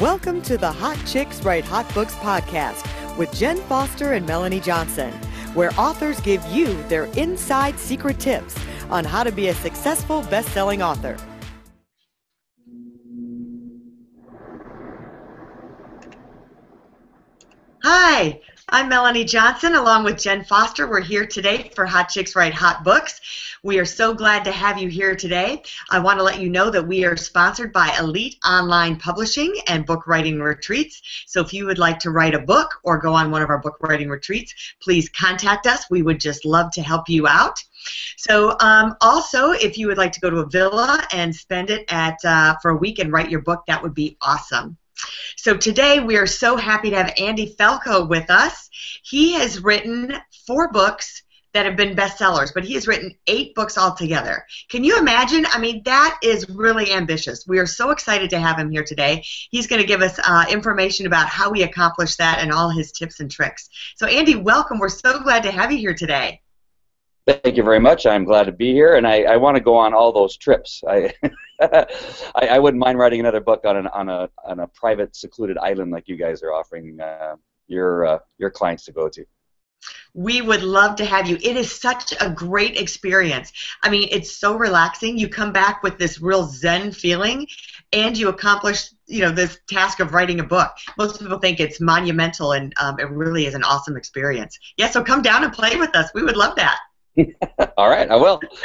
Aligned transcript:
Welcome 0.00 0.42
to 0.42 0.56
the 0.56 0.70
Hot 0.70 0.96
Chicks 1.06 1.42
Write 1.42 1.64
Hot 1.64 1.92
Books 1.92 2.14
podcast 2.14 2.86
with 3.18 3.34
Jenn 3.34 3.56
Foster 3.62 4.12
and 4.12 4.24
Melanie 4.24 4.60
Johnson, 4.60 5.10
where 5.54 5.72
authors 5.76 6.20
give 6.20 6.46
you 6.46 6.80
their 6.84 7.06
inside 7.16 7.76
secret 7.80 8.20
tips 8.20 8.54
on 8.90 9.04
how 9.04 9.24
to 9.24 9.32
be 9.32 9.48
a 9.48 9.54
successful 9.54 10.22
best-selling 10.30 10.82
author. 10.82 11.16
Hi, 17.82 18.40
I'm 18.70 18.90
Melanie 18.90 19.24
Johnson 19.24 19.76
along 19.76 20.04
with 20.04 20.18
Jenn 20.18 20.44
Foster. 20.44 20.86
We're 20.86 21.00
here 21.00 21.24
today 21.24 21.70
for 21.74 21.86
Hot 21.86 22.10
Chicks 22.10 22.36
Write 22.36 22.52
Hot 22.52 22.84
Books. 22.84 23.18
We 23.62 23.78
are 23.78 23.86
so 23.86 24.12
glad 24.12 24.44
to 24.44 24.52
have 24.52 24.76
you 24.76 24.88
here 24.88 25.16
today. 25.16 25.62
I 25.88 25.98
want 26.00 26.18
to 26.18 26.22
let 26.22 26.38
you 26.38 26.50
know 26.50 26.68
that 26.68 26.86
we 26.86 27.06
are 27.06 27.16
sponsored 27.16 27.72
by 27.72 27.96
Elite 27.98 28.36
Online 28.46 28.96
Publishing 28.98 29.54
and 29.68 29.86
Book 29.86 30.06
Writing 30.06 30.38
Retreats. 30.38 31.00
So 31.26 31.40
if 31.40 31.54
you 31.54 31.64
would 31.64 31.78
like 31.78 31.98
to 32.00 32.10
write 32.10 32.34
a 32.34 32.40
book 32.40 32.68
or 32.82 32.98
go 32.98 33.14
on 33.14 33.30
one 33.30 33.40
of 33.40 33.48
our 33.48 33.58
book 33.58 33.78
writing 33.80 34.10
retreats, 34.10 34.52
please 34.82 35.08
contact 35.08 35.66
us. 35.66 35.86
We 35.90 36.02
would 36.02 36.20
just 36.20 36.44
love 36.44 36.70
to 36.72 36.82
help 36.82 37.08
you 37.08 37.26
out. 37.26 37.58
So 38.18 38.54
um, 38.60 38.96
also, 39.00 39.52
if 39.52 39.78
you 39.78 39.86
would 39.86 39.98
like 39.98 40.12
to 40.12 40.20
go 40.20 40.28
to 40.28 40.40
a 40.40 40.46
villa 40.46 41.02
and 41.10 41.34
spend 41.34 41.70
it 41.70 41.90
at 41.90 42.22
uh, 42.22 42.56
for 42.60 42.72
a 42.72 42.76
week 42.76 42.98
and 42.98 43.12
write 43.12 43.30
your 43.30 43.40
book, 43.40 43.64
that 43.66 43.82
would 43.82 43.94
be 43.94 44.18
awesome. 44.20 44.76
So 45.36 45.56
today 45.56 46.00
we 46.00 46.16
are 46.16 46.26
so 46.26 46.56
happy 46.56 46.90
to 46.90 46.96
have 46.96 47.14
Andy 47.18 47.54
Falco 47.56 48.04
with 48.04 48.30
us. 48.30 48.68
He 49.02 49.34
has 49.34 49.62
written 49.62 50.14
four 50.46 50.70
books 50.70 51.22
that 51.54 51.64
have 51.64 51.76
been 51.76 51.96
bestsellers, 51.96 52.52
but 52.52 52.64
he 52.64 52.74
has 52.74 52.86
written 52.86 53.14
eight 53.26 53.54
books 53.54 53.78
altogether. 53.78 54.44
Can 54.68 54.84
you 54.84 54.98
imagine? 54.98 55.46
I 55.46 55.58
mean, 55.58 55.82
that 55.84 56.18
is 56.22 56.48
really 56.50 56.92
ambitious. 56.92 57.46
We 57.46 57.58
are 57.58 57.66
so 57.66 57.90
excited 57.90 58.30
to 58.30 58.38
have 58.38 58.58
him 58.58 58.70
here 58.70 58.84
today. 58.84 59.24
He's 59.50 59.66
going 59.66 59.80
to 59.80 59.86
give 59.86 60.02
us 60.02 60.18
uh, 60.22 60.44
information 60.50 61.06
about 61.06 61.28
how 61.28 61.52
he 61.52 61.62
accomplished 61.62 62.18
that 62.18 62.40
and 62.40 62.52
all 62.52 62.68
his 62.68 62.92
tips 62.92 63.20
and 63.20 63.30
tricks. 63.30 63.68
So, 63.96 64.06
Andy, 64.06 64.36
welcome. 64.36 64.78
We're 64.78 64.88
so 64.88 65.20
glad 65.20 65.42
to 65.44 65.50
have 65.50 65.72
you 65.72 65.78
here 65.78 65.94
today. 65.94 66.42
Thank 67.28 67.58
you 67.58 67.62
very 67.62 67.78
much. 67.78 68.06
I'm 68.06 68.24
glad 68.24 68.44
to 68.44 68.52
be 68.52 68.72
here, 68.72 68.96
and 68.96 69.06
I, 69.06 69.24
I 69.24 69.36
want 69.36 69.58
to 69.58 69.60
go 69.60 69.76
on 69.76 69.92
all 69.92 70.12
those 70.12 70.38
trips. 70.38 70.82
I, 70.88 71.12
I, 71.60 71.86
I, 72.52 72.58
wouldn't 72.58 72.80
mind 72.80 72.98
writing 72.98 73.20
another 73.20 73.40
book 73.40 73.66
on, 73.66 73.76
an, 73.76 73.86
on 73.88 74.08
a 74.08 74.30
on 74.46 74.60
a 74.60 74.66
private, 74.68 75.14
secluded 75.14 75.58
island 75.58 75.90
like 75.90 76.08
you 76.08 76.16
guys 76.16 76.42
are 76.42 76.54
offering 76.54 76.98
uh, 76.98 77.36
your 77.66 78.06
uh, 78.06 78.18
your 78.38 78.48
clients 78.48 78.86
to 78.86 78.92
go 78.92 79.10
to. 79.10 79.26
We 80.14 80.40
would 80.40 80.62
love 80.62 80.96
to 80.96 81.04
have 81.04 81.28
you. 81.28 81.36
It 81.36 81.54
is 81.58 81.70
such 81.70 82.14
a 82.18 82.30
great 82.30 82.80
experience. 82.80 83.52
I 83.82 83.90
mean, 83.90 84.08
it's 84.10 84.34
so 84.34 84.56
relaxing. 84.56 85.18
You 85.18 85.28
come 85.28 85.52
back 85.52 85.82
with 85.82 85.98
this 85.98 86.22
real 86.22 86.44
zen 86.44 86.92
feeling, 86.92 87.46
and 87.92 88.16
you 88.16 88.30
accomplish 88.30 88.88
you 89.06 89.20
know 89.20 89.32
this 89.32 89.58
task 89.68 90.00
of 90.00 90.14
writing 90.14 90.40
a 90.40 90.44
book. 90.44 90.70
Most 90.96 91.20
people 91.20 91.38
think 91.38 91.60
it's 91.60 91.78
monumental, 91.78 92.52
and 92.52 92.72
um, 92.80 92.98
it 92.98 93.10
really 93.10 93.44
is 93.44 93.54
an 93.54 93.64
awesome 93.64 93.98
experience. 93.98 94.58
Yeah, 94.78 94.88
so 94.88 95.04
come 95.04 95.20
down 95.20 95.44
and 95.44 95.52
play 95.52 95.76
with 95.76 95.94
us. 95.94 96.10
We 96.14 96.22
would 96.22 96.38
love 96.38 96.56
that. 96.56 96.78
All 97.76 97.88
right, 97.88 98.10
I 98.10 98.16
will. 98.16 98.40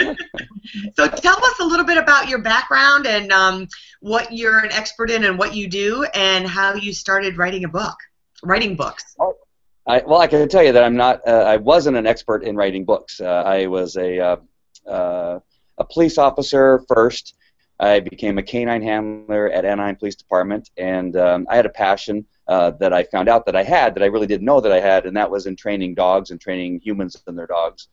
so 0.94 1.08
tell 1.08 1.38
us 1.38 1.60
a 1.60 1.66
little 1.66 1.86
bit 1.86 1.98
about 1.98 2.28
your 2.28 2.40
background 2.40 3.08
and 3.08 3.32
um, 3.32 3.68
what 4.02 4.32
you're 4.32 4.60
an 4.60 4.72
expert 4.72 5.10
in 5.10 5.24
and 5.26 5.38
what 5.38 5.56
you 5.56 5.68
do 5.68 6.06
and 6.14 6.48
how 6.48 6.74
you 6.74 6.94
started 6.94 7.38
writing 7.38 7.64
a 7.66 7.68
book, 7.68 7.96
writing 8.44 8.76
books. 8.76 9.16
Oh, 9.20 9.36
I, 9.88 10.02
well, 10.06 10.20
I 10.20 10.28
can 10.28 10.48
tell 10.48 10.64
you 10.64 10.72
that 10.72 10.84
I'm 10.84 10.96
not. 10.96 11.28
Uh, 11.28 11.32
I 11.32 11.58
wasn't 11.58 11.98
an 11.98 12.08
expert 12.08 12.44
in 12.44 12.56
writing 12.56 12.86
books. 12.86 13.20
Uh, 13.20 13.44
I 13.46 13.68
was 13.68 13.98
a 13.98 14.20
uh, 14.20 14.36
uh 14.90 15.40
a 15.78 15.84
police 15.84 16.18
officer 16.18 16.84
first. 16.88 17.36
I 17.80 18.00
became 18.00 18.38
a 18.38 18.44
canine 18.44 18.84
handler 18.84 19.50
at 19.50 19.66
Anaheim 19.66 19.96
Police 19.96 20.16
Department, 20.16 20.70
and 20.78 21.16
um, 21.18 21.48
I 21.50 21.56
had 21.56 21.66
a 21.66 21.70
passion 21.70 22.26
uh, 22.48 22.72
that 22.72 22.94
I 22.94 23.04
found 23.04 23.30
out 23.30 23.46
that 23.46 23.56
I 23.56 23.64
had 23.64 23.96
that 23.96 24.04
I 24.04 24.08
really 24.08 24.28
didn't 24.28 24.46
know 24.46 24.60
that 24.60 24.72
I 24.72 24.80
had, 24.80 25.06
and 25.06 25.16
that 25.16 25.32
was 25.32 25.46
in 25.46 25.56
training 25.56 25.96
dogs 25.96 26.32
and 26.32 26.40
training 26.40 26.82
humans 26.84 27.22
and 27.28 27.38
their 27.38 27.48
dogs. 27.48 27.88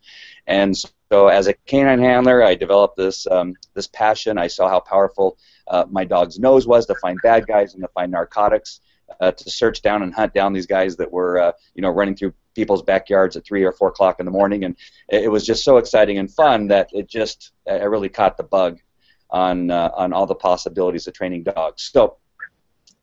And 0.47 0.77
so, 0.77 1.29
as 1.29 1.47
a 1.47 1.55
canine 1.67 2.01
handler, 2.01 2.43
I 2.43 2.55
developed 2.55 2.97
this 2.97 3.27
um, 3.29 3.55
this 3.75 3.87
passion. 3.87 4.39
I 4.39 4.49
saw 4.49 4.69
how 4.69 4.81
powerful 4.81 5.39
uh, 5.69 5.85
my 5.91 6.05
dog's 6.05 6.39
nose 6.39 6.67
was 6.67 6.87
to 6.87 6.95
find 6.97 7.19
bad 7.23 7.47
guys 7.47 7.75
and 7.75 7.83
to 7.83 7.89
find 7.89 8.11
narcotics, 8.11 8.81
uh, 9.21 9.31
to 9.33 9.51
search 9.51 9.83
down 9.83 10.03
and 10.03 10.13
hunt 10.13 10.35
down 10.35 10.53
these 10.53 10.67
guys 10.67 10.97
that 10.97 11.11
were, 11.11 11.39
uh, 11.39 11.53
you 11.75 11.83
know, 11.83 11.91
running 11.91 12.17
through 12.17 12.33
people's 12.55 12.83
backyards 12.83 13.37
at 13.37 13.45
three 13.45 13.63
or 13.63 13.73
four 13.73 13.89
o'clock 13.89 14.19
in 14.19 14.27
the 14.27 14.33
morning. 14.33 14.65
And 14.65 14.77
it, 15.09 15.31
was 15.31 15.47
just 15.47 15.65
so 15.65 15.77
exciting 15.77 16.19
and 16.19 16.31
fun 16.31 16.69
that 16.69 16.91
it 16.93 17.09
just 17.09 17.53
I 17.69 17.85
really 17.85 18.09
caught 18.09 18.37
the 18.37 18.43
bug 18.43 18.81
on 19.31 19.71
uh, 19.71 19.91
on 19.95 20.13
all 20.13 20.27
the 20.27 20.35
possibilities 20.35 21.07
of 21.07 21.15
training 21.15 21.45
dogs. 21.45 21.91
So 21.93 22.17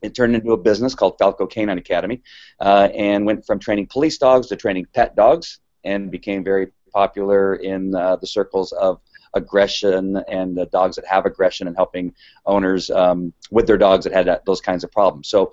it 0.02 0.14
turned 0.14 0.34
into 0.34 0.52
a 0.52 0.56
business 0.56 0.94
called 0.94 1.18
Falco 1.18 1.46
Canine 1.46 1.78
Academy, 1.78 2.22
uh, 2.60 2.88
and 2.94 3.26
went 3.26 3.46
from 3.46 3.58
training 3.58 3.86
police 3.86 4.18
dogs 4.18 4.46
to 4.48 4.56
training 4.56 4.86
pet 4.94 5.16
dogs, 5.16 5.58
and 5.84 6.10
became 6.10 6.44
very 6.44 6.68
popular 6.92 7.56
in 7.56 7.94
uh, 7.94 8.16
the 8.16 8.26
circles 8.26 8.72
of 8.72 9.00
aggression 9.34 10.16
and 10.28 10.56
the 10.56 10.66
dogs 10.66 10.96
that 10.96 11.06
have 11.06 11.26
aggression 11.26 11.66
and 11.66 11.76
helping 11.76 12.14
owners 12.46 12.90
um, 12.90 13.32
with 13.50 13.66
their 13.66 13.76
dogs 13.78 14.04
that 14.04 14.12
had 14.12 14.26
that, 14.26 14.44
those 14.46 14.60
kinds 14.60 14.84
of 14.84 14.90
problems. 14.90 15.28
So, 15.28 15.52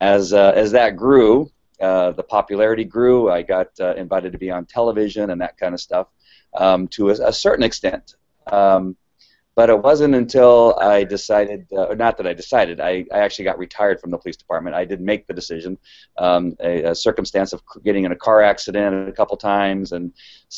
as 0.00 0.32
uh, 0.32 0.52
as 0.54 0.72
that 0.72 0.96
grew, 0.96 1.50
uh, 1.80 2.12
the 2.12 2.22
popularity 2.22 2.84
grew. 2.84 3.30
I 3.30 3.42
got 3.42 3.68
uh, 3.80 3.94
invited 3.94 4.32
to 4.32 4.38
be 4.38 4.50
on 4.50 4.64
television 4.64 5.30
and 5.30 5.40
that 5.40 5.58
kind 5.58 5.74
of 5.74 5.80
stuff 5.80 6.08
um, 6.54 6.88
to 6.88 7.10
a, 7.10 7.28
a 7.28 7.32
certain 7.32 7.64
extent. 7.64 8.14
Um, 8.50 8.96
but 9.56 9.70
it 9.70 9.80
wasn't 9.80 10.14
until 10.14 10.76
I 10.80 11.04
decided, 11.04 11.66
uh, 11.72 11.84
or 11.84 11.96
not 11.96 12.16
that 12.16 12.26
I 12.26 12.32
decided, 12.32 12.80
I, 12.80 13.04
I 13.12 13.18
actually 13.18 13.44
got 13.44 13.58
retired 13.58 14.00
from 14.00 14.10
the 14.10 14.18
police 14.18 14.36
department. 14.36 14.74
I 14.74 14.84
didn't 14.84 15.06
make 15.06 15.26
the 15.28 15.34
decision. 15.34 15.78
Um, 16.18 16.56
a, 16.60 16.82
a, 16.82 16.94
circumstance 16.94 17.52
of 17.52 17.62
getting 17.84 18.04
in 18.04 18.10
a 18.10 18.16
car 18.16 18.42
accident 18.42 19.08
a 19.08 19.12
couple 19.12 19.36
times 19.36 19.92
and 19.92 20.12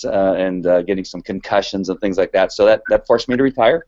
uh, 0.04 0.32
and 0.34 0.66
uh, 0.66 0.82
getting 0.82 1.04
some 1.04 1.20
concussions 1.20 1.90
and 1.90 2.00
things 2.00 2.16
like 2.16 2.32
that. 2.32 2.52
So 2.52 2.64
that, 2.64 2.82
that 2.88 3.06
forced 3.06 3.28
me 3.28 3.36
to 3.36 3.42
retire. 3.42 3.86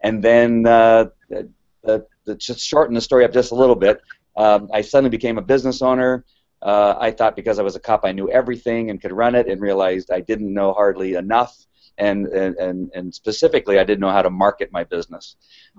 And 0.00 0.22
then, 0.22 0.66
uh, 0.66 1.06
the, 1.28 2.06
the, 2.24 2.34
just 2.36 2.60
shorten 2.60 2.94
the 2.94 3.00
story 3.00 3.24
up 3.24 3.32
just 3.32 3.52
a 3.52 3.54
little 3.54 3.76
bit, 3.76 4.00
um, 4.36 4.68
I 4.72 4.80
suddenly 4.80 5.10
became 5.10 5.38
a 5.38 5.42
business 5.42 5.82
owner. 5.82 6.24
Uh, 6.62 6.94
I 6.98 7.10
thought 7.10 7.36
because 7.36 7.58
I 7.58 7.62
was 7.62 7.76
a 7.76 7.80
cop, 7.80 8.04
I 8.04 8.12
knew 8.12 8.30
everything 8.30 8.90
and 8.90 9.00
could 9.00 9.12
run 9.12 9.34
it, 9.34 9.48
and 9.48 9.60
realized 9.60 10.10
I 10.10 10.20
didn't 10.20 10.52
know 10.52 10.72
hardly 10.72 11.14
enough 11.14 11.66
and, 11.98 12.26
and, 12.26 12.90
and 12.94 13.14
specifically, 13.14 13.78
I 13.78 13.84
didn't 13.84 14.00
know 14.00 14.10
how 14.10 14.22
to 14.22 14.30
market 14.30 14.70
my 14.72 14.84
business. 14.84 15.36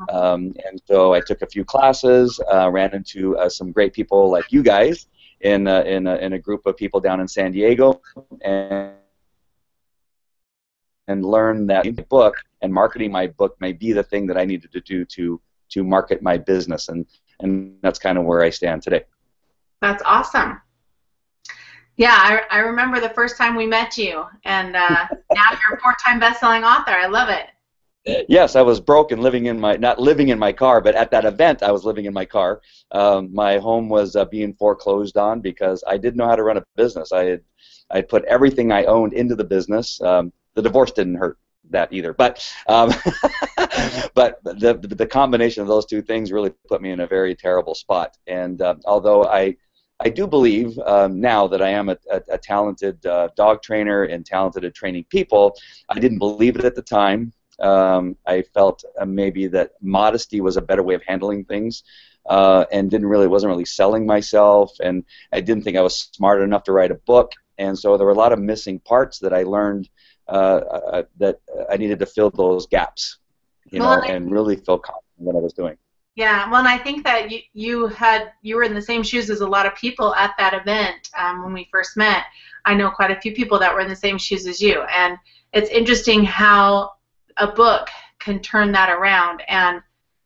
Um, 0.09 0.53
and 0.65 0.81
so 0.85 1.13
I 1.13 1.19
took 1.19 1.41
a 1.41 1.47
few 1.47 1.63
classes, 1.63 2.39
uh, 2.51 2.69
ran 2.71 2.93
into 2.95 3.37
uh, 3.37 3.49
some 3.49 3.71
great 3.71 3.93
people 3.93 4.31
like 4.31 4.51
you 4.51 4.63
guys 4.63 5.07
in, 5.41 5.67
uh, 5.67 5.81
in, 5.81 6.07
a, 6.07 6.15
in 6.15 6.33
a 6.33 6.39
group 6.39 6.65
of 6.65 6.75
people 6.75 6.99
down 6.99 7.19
in 7.19 7.27
San 7.27 7.51
Diego, 7.51 8.01
and, 8.41 8.93
and 11.07 11.25
learned 11.25 11.69
that 11.69 12.09
book 12.09 12.35
and 12.61 12.73
marketing 12.73 13.11
my 13.11 13.27
book 13.27 13.55
may 13.59 13.71
be 13.71 13.93
the 13.93 14.03
thing 14.03 14.27
that 14.27 14.37
I 14.37 14.45
needed 14.45 14.71
to 14.71 14.81
do 14.81 15.05
to, 15.05 15.39
to 15.69 15.83
market 15.83 16.21
my 16.21 16.37
business. 16.37 16.89
And, 16.89 17.05
and 17.39 17.77
that's 17.81 17.99
kind 17.99 18.17
of 18.17 18.25
where 18.25 18.41
I 18.41 18.49
stand 18.49 18.81
today. 18.81 19.03
That's 19.81 20.01
awesome. 20.05 20.59
Yeah, 21.97 22.13
I, 22.13 22.41
I 22.51 22.59
remember 22.59 22.99
the 22.99 23.09
first 23.09 23.37
time 23.37 23.55
we 23.55 23.65
met 23.65 23.97
you, 23.97 24.23
and 24.45 24.75
uh, 24.75 25.07
now 25.33 25.49
you're 25.51 25.77
a 25.77 25.81
four-time 25.81 26.19
best-selling 26.19 26.63
author. 26.63 26.91
I 26.91 27.07
love 27.07 27.29
it. 27.29 27.47
Yes, 28.29 28.55
I 28.55 28.61
was 28.61 28.79
broke 28.79 29.11
and 29.11 29.21
living 29.21 29.47
in 29.47 29.59
my 29.59 29.75
not 29.75 29.99
living 29.99 30.29
in 30.29 30.39
my 30.39 30.53
car, 30.53 30.79
but 30.79 30.95
at 30.95 31.11
that 31.11 31.25
event 31.25 31.61
I 31.61 31.71
was 31.71 31.83
living 31.83 32.05
in 32.05 32.13
my 32.13 32.23
car. 32.23 32.61
Um, 32.93 33.33
my 33.33 33.57
home 33.57 33.89
was 33.89 34.15
uh, 34.15 34.23
being 34.23 34.53
foreclosed 34.53 35.17
on 35.17 35.41
because 35.41 35.83
I 35.85 35.97
didn't 35.97 36.15
know 36.15 36.27
how 36.27 36.37
to 36.37 36.43
run 36.43 36.55
a 36.55 36.63
business. 36.77 37.11
I 37.11 37.25
had 37.25 37.41
I 37.89 38.01
put 38.01 38.23
everything 38.23 38.71
I 38.71 38.85
owned 38.85 39.11
into 39.11 39.35
the 39.35 39.43
business. 39.43 40.01
Um, 40.01 40.31
the 40.53 40.61
divorce 40.61 40.93
didn't 40.93 41.15
hurt 41.15 41.37
that 41.69 41.91
either, 41.91 42.13
but 42.13 42.49
um, 42.69 42.89
but 44.13 44.41
the 44.43 44.79
the 44.81 45.07
combination 45.07 45.61
of 45.61 45.67
those 45.67 45.85
two 45.85 46.01
things 46.01 46.31
really 46.31 46.51
put 46.69 46.81
me 46.81 46.91
in 46.91 47.01
a 47.01 47.07
very 47.07 47.35
terrible 47.35 47.75
spot. 47.75 48.17
And 48.25 48.61
uh, 48.61 48.75
although 48.85 49.25
I 49.25 49.57
I 49.99 50.09
do 50.09 50.27
believe 50.27 50.77
um, 50.79 51.19
now 51.19 51.47
that 51.47 51.61
I 51.61 51.69
am 51.69 51.89
a, 51.89 51.97
a, 52.11 52.21
a 52.29 52.37
talented 52.37 53.03
uh, 53.05 53.29
dog 53.35 53.63
trainer 53.63 54.03
and 54.03 54.25
talented 54.25 54.63
at 54.63 54.75
training 54.75 55.05
people. 55.09 55.57
I 55.89 55.99
didn't 55.99 56.19
believe 56.19 56.55
it 56.55 56.65
at 56.65 56.75
the 56.75 56.83
time. 56.83 57.33
Um, 57.59 58.15
I 58.25 58.43
felt 58.53 58.83
uh, 58.99 59.05
maybe 59.05 59.47
that 59.47 59.71
modesty 59.81 60.41
was 60.41 60.57
a 60.57 60.61
better 60.61 60.83
way 60.83 60.93
of 60.93 61.01
handling 61.03 61.45
things, 61.45 61.83
uh, 62.27 62.65
and 62.71 62.91
didn't 62.91 63.07
really 63.07 63.27
wasn't 63.27 63.49
really 63.49 63.65
selling 63.65 64.05
myself, 64.05 64.71
and 64.83 65.03
I 65.33 65.41
didn't 65.41 65.63
think 65.63 65.75
I 65.75 65.81
was 65.81 66.09
smart 66.13 66.41
enough 66.41 66.63
to 66.65 66.71
write 66.71 66.91
a 66.91 66.95
book, 66.95 67.31
and 67.57 67.77
so 67.77 67.97
there 67.97 68.05
were 68.05 68.13
a 68.13 68.15
lot 68.15 68.33
of 68.33 68.39
missing 68.39 68.79
parts 68.79 69.17
that 69.19 69.33
I 69.33 69.43
learned 69.43 69.89
uh, 70.27 70.61
uh 70.83 71.03
that 71.17 71.39
I 71.71 71.77
needed 71.77 71.99
to 71.99 72.05
fill 72.05 72.29
those 72.29 72.67
gaps, 72.67 73.17
you 73.71 73.79
well, 73.79 74.01
know, 74.01 74.07
and 74.07 74.31
really 74.31 74.57
feel 74.57 74.77
confident 74.77 75.19
in 75.19 75.25
what 75.25 75.35
I 75.35 75.39
was 75.39 75.53
doing. 75.53 75.77
Yeah, 76.17 76.49
well, 76.49 76.59
and 76.59 76.67
I 76.67 76.79
think 76.79 77.03
that 77.03 77.29
you 77.29 77.41
you 77.53 77.87
had 77.89 78.31
you 78.41 78.55
were 78.55 78.63
in 78.63 78.73
the 78.73 78.81
same 78.81 79.03
shoes 79.03 79.29
as 79.29 79.41
a 79.41 79.47
lot 79.47 79.67
of 79.67 79.75
people 79.75 80.15
at 80.15 80.33
that 80.39 80.55
event 80.55 81.11
um, 81.15 81.43
when 81.43 81.53
we 81.53 81.69
first 81.71 81.95
met. 81.95 82.23
I 82.65 82.73
know 82.73 82.89
quite 82.89 83.11
a 83.11 83.21
few 83.21 83.35
people 83.35 83.59
that 83.59 83.71
were 83.71 83.81
in 83.81 83.87
the 83.87 83.95
same 83.95 84.17
shoes 84.17 84.47
as 84.47 84.59
you, 84.59 84.81
and 84.81 85.15
it's 85.53 85.69
interesting 85.69 86.23
how 86.23 86.93
a 87.37 87.45
book 87.45 87.89
can 88.17 88.39
turn 88.39 88.71
that 88.71 88.89
around, 88.89 89.43
and 89.47 89.79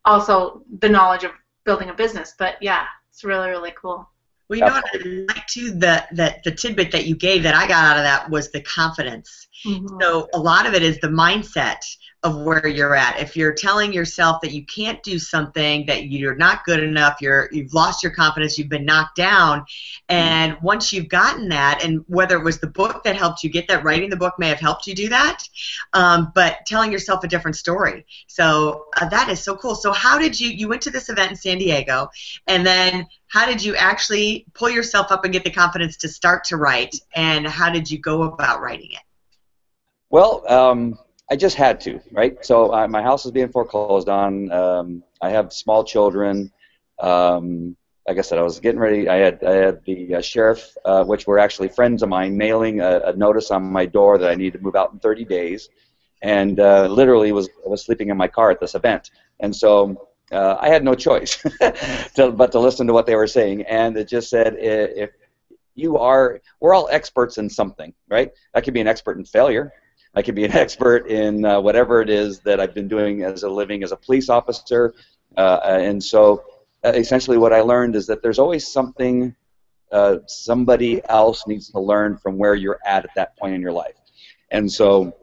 also 0.05 0.63
the 0.79 0.87
knowledge 0.87 1.25
of 1.25 1.31
building 1.65 1.89
a 1.89 1.93
business. 1.93 2.35
But 2.39 2.55
yeah, 2.61 2.85
It's 3.09 3.25
really 3.25 3.49
really 3.49 3.73
cool. 3.75 4.09
Well, 4.47 4.59
you 4.59 4.65
know 4.65 4.71
what 4.71 4.85
I 4.93 5.25
like 5.27 5.45
too 5.47 5.71
the 5.71 6.05
that 6.13 6.41
the 6.45 6.51
tidbit 6.51 6.93
that 6.93 7.05
you 7.05 7.17
gave 7.17 7.43
that 7.43 7.53
I 7.53 7.67
got 7.67 7.83
out 7.83 7.97
of 7.97 8.03
that 8.03 8.29
was 8.29 8.49
the 8.49 8.61
confidence. 8.61 9.49
Mm-hmm. 9.65 9.97
So 10.01 10.27
a 10.33 10.39
lot 10.39 10.65
of 10.65 10.73
it 10.73 10.83
is 10.83 10.99
the 10.99 11.07
mindset 11.07 11.83
of 12.23 12.37
where 12.37 12.67
you're 12.67 12.95
at. 12.95 13.19
If 13.19 13.35
you're 13.35 13.53
telling 13.53 13.93
yourself 13.93 14.41
that 14.41 14.51
you 14.51 14.63
can't 14.65 15.01
do 15.01 15.17
something, 15.17 15.87
that 15.87 16.05
you're 16.05 16.35
not 16.35 16.63
good 16.65 16.81
enough, 16.81 17.17
you're 17.19 17.49
you've 17.51 17.73
lost 17.73 18.03
your 18.03 18.11
confidence, 18.11 18.59
you've 18.59 18.69
been 18.69 18.85
knocked 18.85 19.15
down, 19.15 19.65
and 20.07 20.55
once 20.61 20.93
you've 20.93 21.09
gotten 21.09 21.49
that, 21.49 21.83
and 21.83 22.03
whether 22.07 22.37
it 22.37 22.43
was 22.43 22.59
the 22.59 22.67
book 22.67 23.03
that 23.03 23.15
helped 23.15 23.43
you 23.43 23.49
get 23.49 23.67
that, 23.69 23.83
writing 23.83 24.09
the 24.11 24.17
book 24.17 24.35
may 24.37 24.49
have 24.49 24.59
helped 24.59 24.85
you 24.85 24.93
do 24.93 25.09
that, 25.09 25.39
um, 25.93 26.31
but 26.35 26.57
telling 26.67 26.91
yourself 26.91 27.23
a 27.23 27.27
different 27.27 27.57
story. 27.57 28.05
So 28.27 28.85
uh, 28.99 29.09
that 29.09 29.29
is 29.29 29.41
so 29.41 29.55
cool. 29.55 29.73
So 29.73 29.91
how 29.91 30.19
did 30.19 30.39
you 30.39 30.49
you 30.49 30.67
went 30.67 30.83
to 30.83 30.91
this 30.91 31.09
event 31.09 31.31
in 31.31 31.37
San 31.37 31.57
Diego, 31.57 32.09
and 32.45 32.65
then 32.65 33.07
how 33.29 33.47
did 33.47 33.63
you 33.63 33.75
actually 33.75 34.45
pull 34.53 34.69
yourself 34.69 35.11
up 35.11 35.23
and 35.23 35.33
get 35.33 35.43
the 35.43 35.51
confidence 35.51 35.97
to 35.97 36.07
start 36.07 36.43
to 36.45 36.57
write, 36.57 36.95
and 37.15 37.47
how 37.47 37.71
did 37.71 37.89
you 37.89 37.97
go 37.97 38.23
about 38.23 38.61
writing 38.61 38.91
it? 38.91 39.01
Well, 40.11 40.43
um, 40.51 40.99
I 41.29 41.37
just 41.37 41.55
had 41.55 41.79
to, 41.81 42.01
right? 42.11 42.37
So 42.45 42.67
my 42.89 43.01
house 43.01 43.25
is 43.25 43.31
being 43.31 43.47
foreclosed 43.47 44.09
on. 44.09 44.51
Um, 44.51 45.03
I 45.21 45.29
have 45.29 45.53
small 45.53 45.85
children. 45.85 46.51
Um, 46.99 47.77
like 48.05 48.17
I 48.17 48.21
said, 48.21 48.37
I 48.37 48.41
was 48.41 48.59
getting 48.59 48.81
ready. 48.81 49.07
I 49.07 49.15
had 49.15 49.41
I 49.41 49.53
had 49.53 49.85
the 49.85 50.15
uh, 50.15 50.21
sheriff, 50.21 50.75
uh, 50.83 51.05
which 51.05 51.27
were 51.27 51.39
actually 51.39 51.69
friends 51.69 52.03
of 52.03 52.09
mine, 52.09 52.35
mailing 52.35 52.81
a, 52.81 52.99
a, 53.05 53.15
notice 53.15 53.51
on 53.51 53.63
my 53.63 53.85
door 53.85 54.17
that 54.17 54.29
I 54.29 54.35
needed 54.35 54.57
to 54.57 54.63
move 54.63 54.75
out 54.75 54.91
in 54.91 54.99
30 54.99 55.23
days, 55.23 55.69
and 56.21 56.59
uh, 56.59 56.87
literally 56.87 57.31
was 57.31 57.49
was 57.65 57.85
sleeping 57.85 58.09
in 58.09 58.17
my 58.17 58.27
car 58.27 58.51
at 58.51 58.59
this 58.59 58.75
event, 58.75 59.11
and 59.39 59.55
so. 59.55 60.07
Uh, 60.31 60.55
I 60.61 60.69
had 60.69 60.85
no 60.85 60.95
choice 60.95 61.35
to, 62.15 62.31
but 62.31 62.53
to 62.53 62.59
listen 62.59 62.87
to 62.87 62.93
what 62.93 63.05
they 63.05 63.17
were 63.17 63.27
saying, 63.27 63.63
and 63.63 63.97
it 63.97 64.07
just 64.07 64.29
said 64.29 64.55
if 64.57 65.09
you 65.75 65.97
are, 65.97 66.39
we're 66.61 66.73
all 66.73 66.87
experts 66.89 67.37
in 67.37 67.49
something, 67.49 67.93
right? 68.07 68.31
I 68.53 68.61
could 68.61 68.73
be 68.73 68.79
an 68.79 68.87
expert 68.87 69.17
in 69.17 69.25
failure, 69.25 69.73
I 70.15 70.21
could 70.21 70.35
be 70.35 70.45
an 70.45 70.51
expert 70.65 71.07
in 71.07 71.45
uh, 71.45 71.59
whatever 71.59 72.01
it 72.01 72.09
is 72.09 72.39
that 72.41 72.59
I've 72.59 72.73
been 72.73 72.87
doing 72.87 73.23
as 73.23 73.43
a 73.43 73.49
living 73.49 73.83
as 73.83 73.91
a 73.91 73.97
police 73.97 74.29
officer. 74.29 74.93
Uh, 75.37 75.59
and 75.63 76.03
so 76.03 76.43
uh, 76.83 76.89
essentially 76.89 77.37
what 77.37 77.53
I 77.53 77.61
learned 77.61 77.95
is 77.95 78.07
that 78.07 78.21
there's 78.21 78.39
always 78.39 78.67
something 78.67 79.35
uh, 79.91 80.17
somebody 80.25 81.01
else 81.09 81.45
needs 81.47 81.69
to 81.69 81.79
learn 81.79 82.17
from 82.17 82.37
where 82.37 82.55
you're 82.55 82.79
at 82.85 83.03
at 83.03 83.11
that 83.15 83.37
point 83.37 83.53
in 83.53 83.61
your 83.61 83.73
life. 83.73 83.95
And 84.49 84.71
so 84.71 85.13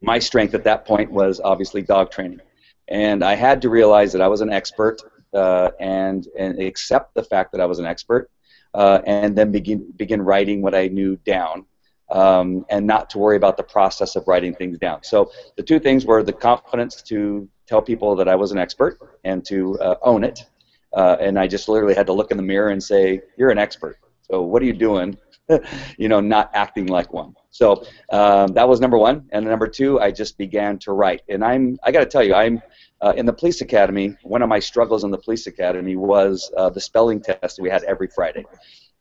my 0.00 0.18
strength 0.18 0.54
at 0.54 0.64
that 0.64 0.84
point 0.84 1.10
was 1.10 1.40
obviously 1.40 1.82
dog 1.82 2.10
training. 2.10 2.40
And 2.88 3.24
I 3.24 3.34
had 3.34 3.62
to 3.62 3.70
realize 3.70 4.12
that 4.12 4.22
I 4.22 4.28
was 4.28 4.40
an 4.40 4.52
expert 4.52 5.00
uh, 5.32 5.70
and, 5.80 6.28
and 6.38 6.60
accept 6.60 7.14
the 7.14 7.24
fact 7.24 7.52
that 7.52 7.60
I 7.60 7.66
was 7.66 7.78
an 7.80 7.86
expert 7.86 8.30
uh, 8.72 9.00
and 9.06 9.36
then 9.36 9.50
begin, 9.50 9.90
begin 9.96 10.22
writing 10.22 10.62
what 10.62 10.74
I 10.74 10.88
knew 10.88 11.16
down 11.16 11.66
um, 12.10 12.64
and 12.68 12.86
not 12.86 13.10
to 13.10 13.18
worry 13.18 13.36
about 13.36 13.56
the 13.56 13.62
process 13.62 14.16
of 14.16 14.26
writing 14.26 14.54
things 14.54 14.78
down. 14.78 15.02
So 15.02 15.30
the 15.56 15.62
two 15.62 15.78
things 15.78 16.04
were 16.04 16.22
the 16.22 16.32
confidence 16.32 17.02
to 17.02 17.48
tell 17.66 17.82
people 17.82 18.14
that 18.16 18.28
I 18.28 18.34
was 18.34 18.52
an 18.52 18.58
expert 18.58 18.98
and 19.24 19.44
to 19.46 19.78
uh, 19.80 19.96
own 20.02 20.24
it. 20.24 20.44
Uh, 20.92 21.16
and 21.20 21.38
I 21.38 21.46
just 21.46 21.68
literally 21.68 21.94
had 21.94 22.06
to 22.06 22.12
look 22.12 22.30
in 22.30 22.36
the 22.36 22.42
mirror 22.42 22.68
and 22.68 22.82
say, 22.82 23.20
"You're 23.36 23.50
an 23.50 23.58
expert. 23.58 23.98
So 24.22 24.42
what 24.42 24.62
are 24.62 24.66
you 24.66 24.72
doing? 24.72 25.18
you 25.98 26.08
know, 26.08 26.20
not 26.20 26.50
acting 26.54 26.86
like 26.86 27.12
one." 27.12 27.34
So 27.50 27.84
um, 28.10 28.52
that 28.54 28.68
was 28.68 28.80
number 28.80 28.98
one. 28.98 29.28
And 29.30 29.44
number 29.44 29.68
two, 29.68 30.00
I 30.00 30.10
just 30.10 30.36
began 30.38 30.76
to 30.80 30.92
write. 30.92 31.22
And 31.28 31.44
I'm, 31.44 31.78
I 31.84 31.92
got 31.92 32.00
to 32.00 32.06
tell 32.06 32.22
you, 32.22 32.34
I'm 32.34 32.60
uh, 33.00 33.12
in 33.16 33.26
the 33.26 33.32
police 33.32 33.60
academy. 33.60 34.16
One 34.22 34.42
of 34.42 34.48
my 34.48 34.58
struggles 34.58 35.04
in 35.04 35.12
the 35.12 35.18
police 35.18 35.46
academy 35.46 35.94
was 35.94 36.50
uh, 36.56 36.70
the 36.70 36.80
spelling 36.80 37.20
test 37.20 37.60
we 37.60 37.70
had 37.70 37.84
every 37.84 38.08
Friday. 38.08 38.44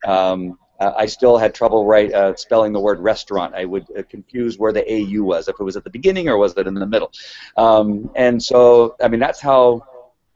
Um, 0.06 0.60
I 0.95 1.06
still 1.06 1.38
had 1.38 1.53
trouble 1.53 1.85
write, 1.85 2.13
uh, 2.13 2.35
spelling 2.35 2.74
the 2.74 2.80
word 2.80 3.00
restaurant. 3.00 3.53
I 3.56 3.65
would 3.65 3.85
uh, 3.97 4.03
confuse 4.09 4.57
where 4.57 4.74
the 4.74 4.83
AU 4.91 5.24
was, 5.24 5.47
if 5.47 5.56
it 5.59 5.63
was 5.63 5.77
at 5.77 5.83
the 5.83 5.89
beginning 5.89 6.27
or 6.30 6.38
was 6.38 6.57
it 6.57 6.68
in 6.68 6.74
the 6.74 6.85
middle. 6.85 7.12
Um, 7.57 8.09
and 8.15 8.41
so, 8.41 8.95
I 9.01 9.07
mean, 9.07 9.19
that's 9.19 9.39
how 9.39 9.83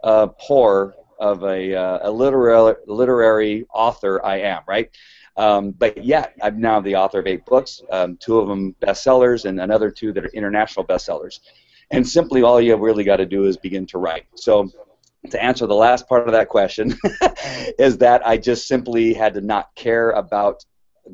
uh, 0.03 0.27
poor 0.39 0.95
of 1.19 1.43
a, 1.43 1.75
uh, 1.75 2.09
a 2.09 2.11
literary, 2.11 2.75
literary 2.85 3.65
author 3.73 4.23
I 4.23 4.41
am, 4.41 4.61
right? 4.67 4.89
Um, 5.35 5.71
but 5.71 6.03
yet, 6.03 6.33
I'm 6.41 6.59
now 6.59 6.79
the 6.79 6.95
author 6.95 7.19
of 7.19 7.27
eight 7.27 7.45
books, 7.45 7.81
um, 7.91 8.17
two 8.17 8.39
of 8.39 8.47
them 8.47 8.75
bestsellers, 8.81 9.45
and 9.45 9.59
another 9.59 9.91
two 9.91 10.11
that 10.13 10.25
are 10.25 10.29
international 10.29 10.85
bestsellers. 10.85 11.39
And 11.91 12.07
simply, 12.07 12.41
all 12.41 12.59
you 12.59 12.75
really 12.75 13.03
got 13.03 13.17
to 13.17 13.25
do 13.25 13.45
is 13.45 13.55
begin 13.55 13.85
to 13.87 13.99
write. 13.99 14.25
So, 14.35 14.71
to 15.29 15.43
answer 15.43 15.67
the 15.67 15.75
last 15.75 16.07
part 16.07 16.27
of 16.27 16.33
that 16.33 16.49
question 16.49 16.97
is 17.79 17.97
that 17.99 18.25
I 18.25 18.37
just 18.37 18.67
simply 18.67 19.13
had 19.13 19.33
to 19.33 19.41
not 19.41 19.73
care 19.75 20.11
about 20.11 20.63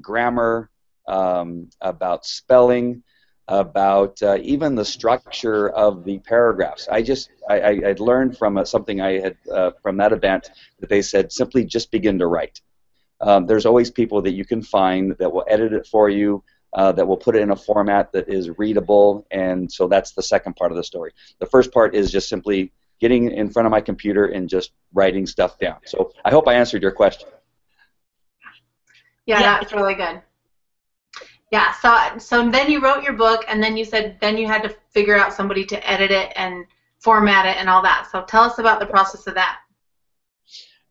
grammar, 0.02 0.70
um, 1.08 1.70
about 1.82 2.26
spelling, 2.26 3.04
about 3.48 4.22
uh, 4.24 4.38
even 4.42 4.76
the 4.76 4.86
structure 4.86 5.70
of 5.70 6.06
the 6.06 6.20
paragraphs. 6.20 6.88
I 6.90 7.02
just 7.02 7.30
I, 7.50 7.60
I 7.60 7.74
would 7.74 8.00
learned 8.00 8.38
from 8.38 8.58
uh, 8.58 8.66
something 8.66 9.02
I 9.02 9.20
had 9.20 9.38
uh, 9.52 9.72
from 9.82 9.98
that 9.98 10.14
event 10.14 10.50
that 10.80 10.90
they 10.90 11.02
said 11.02 11.32
simply 11.32 11.66
just 11.66 11.92
begin 11.92 12.20
to 12.20 12.28
write. 12.28 12.62
Um, 13.20 13.46
there's 13.46 13.66
always 13.66 13.90
people 13.92 14.22
that 14.22 14.34
you 14.34 14.46
can 14.46 14.62
find 14.62 15.16
that 15.18 15.32
will 15.32 15.46
edit 15.48 15.74
it 15.74 15.88
for 15.88 16.10
you. 16.10 16.44
Uh, 16.76 16.92
that 16.92 17.08
will 17.08 17.18
put 17.18 17.36
it 17.36 17.42
in 17.44 17.52
a 17.52 17.56
format 17.56 18.12
that 18.12 18.28
is 18.28 18.50
readable, 18.58 19.28
and 19.30 19.72
so 19.72 19.88
that's 19.88 20.14
the 20.14 20.24
second 20.24 20.56
part 20.56 20.72
of 20.72 20.76
the 20.76 20.84
story. 20.84 21.12
The 21.38 21.46
first 21.46 21.72
part 21.72 21.94
is 21.94 22.10
just 22.10 22.28
simply 22.28 22.72
getting 23.00 23.32
in 23.32 23.50
front 23.50 23.66
of 23.66 23.72
my 23.72 23.82
computer 23.82 24.28
and 24.28 24.50
just 24.50 24.72
writing 24.94 25.26
stuff 25.26 25.58
down. 25.60 25.78
So 25.86 26.12
I 26.24 26.32
hope 26.32 26.48
I 26.48 26.54
answered 26.54 26.82
your 26.82 26.92
question. 26.92 27.28
Yeah, 29.26 29.40
yeah. 29.40 29.60
that's 29.60 29.74
really 29.74 29.96
good. 29.96 30.22
Yeah, 31.52 31.72
so 31.74 32.18
so 32.18 32.50
then 32.50 32.72
you 32.72 32.82
wrote 32.82 33.04
your 33.04 33.14
book, 33.14 33.46
and 33.48 33.62
then 33.62 33.78
you 33.78 33.86
said 33.86 34.18
then 34.20 34.38
you 34.38 34.48
had 34.48 34.64
to 34.64 34.76
figure 34.90 35.16
out 35.16 35.34
somebody 35.34 35.64
to 35.66 35.90
edit 35.90 36.10
it 36.10 36.34
and 36.36 36.66
format 37.00 37.46
it 37.46 37.58
and 37.58 37.70
all 37.70 37.82
that. 37.84 38.08
So 38.12 38.24
tell 38.24 38.44
us 38.44 38.58
about 38.58 38.80
the 38.80 38.88
process 38.88 39.28
of 39.28 39.36
that. 39.36 39.60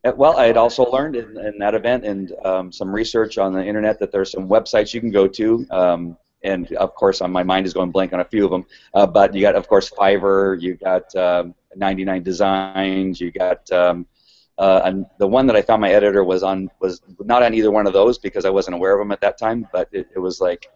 Uh, 0.05 0.13
well, 0.17 0.37
I 0.37 0.47
had 0.47 0.57
also 0.57 0.85
learned 0.85 1.17
in, 1.17 1.39
in 1.39 1.59
that 1.59 1.75
event 1.75 2.05
and 2.05 2.33
um, 2.45 2.73
some 2.73 2.95
research 2.95 3.39
on 3.39 3.53
the 3.53 3.65
internet 3.65 3.99
that 4.01 4.13
there's 4.13 4.31
some 4.31 4.49
websites 4.49 4.93
you 4.93 5.01
can 5.01 5.11
go 5.11 5.27
to. 5.29 5.67
Um, 5.71 6.17
and 6.45 6.73
of 6.75 6.95
course, 6.95 7.21
my 7.21 7.43
mind 7.43 7.67
is 7.67 7.73
going 7.73 7.91
blank 7.91 8.13
on 8.13 8.21
a 8.21 8.25
few 8.25 8.45
of 8.45 8.51
them. 8.51 8.67
Uh, 8.95 9.07
but 9.07 9.35
you 9.35 9.41
got, 9.41 9.55
of 9.55 9.69
course, 9.69 9.91
Fiverr. 9.91 10.61
You 10.61 10.75
got 10.75 11.15
um, 11.15 11.55
99 11.77 12.23
Designs. 12.23 13.21
You 13.21 13.31
got 13.31 13.71
um, 13.73 14.07
uh, 14.59 14.83
and 14.85 15.07
the 15.19 15.27
one 15.27 15.47
that 15.47 15.57
I 15.57 15.63
found 15.63 15.81
my 15.81 15.91
editor 15.91 16.25
was 16.25 16.43
on 16.43 16.71
was 16.81 17.01
not 17.21 17.43
on 17.43 17.55
either 17.55 17.71
one 17.71 17.87
of 17.87 17.93
those 17.93 18.19
because 18.19 18.45
I 18.45 18.51
wasn't 18.51 18.75
aware 18.75 18.93
of 18.93 19.01
them 19.01 19.13
at 19.13 19.21
that 19.23 19.39
time. 19.39 19.67
But 19.73 19.89
it, 19.93 20.09
it 20.15 20.19
was 20.19 20.41
like 20.41 20.69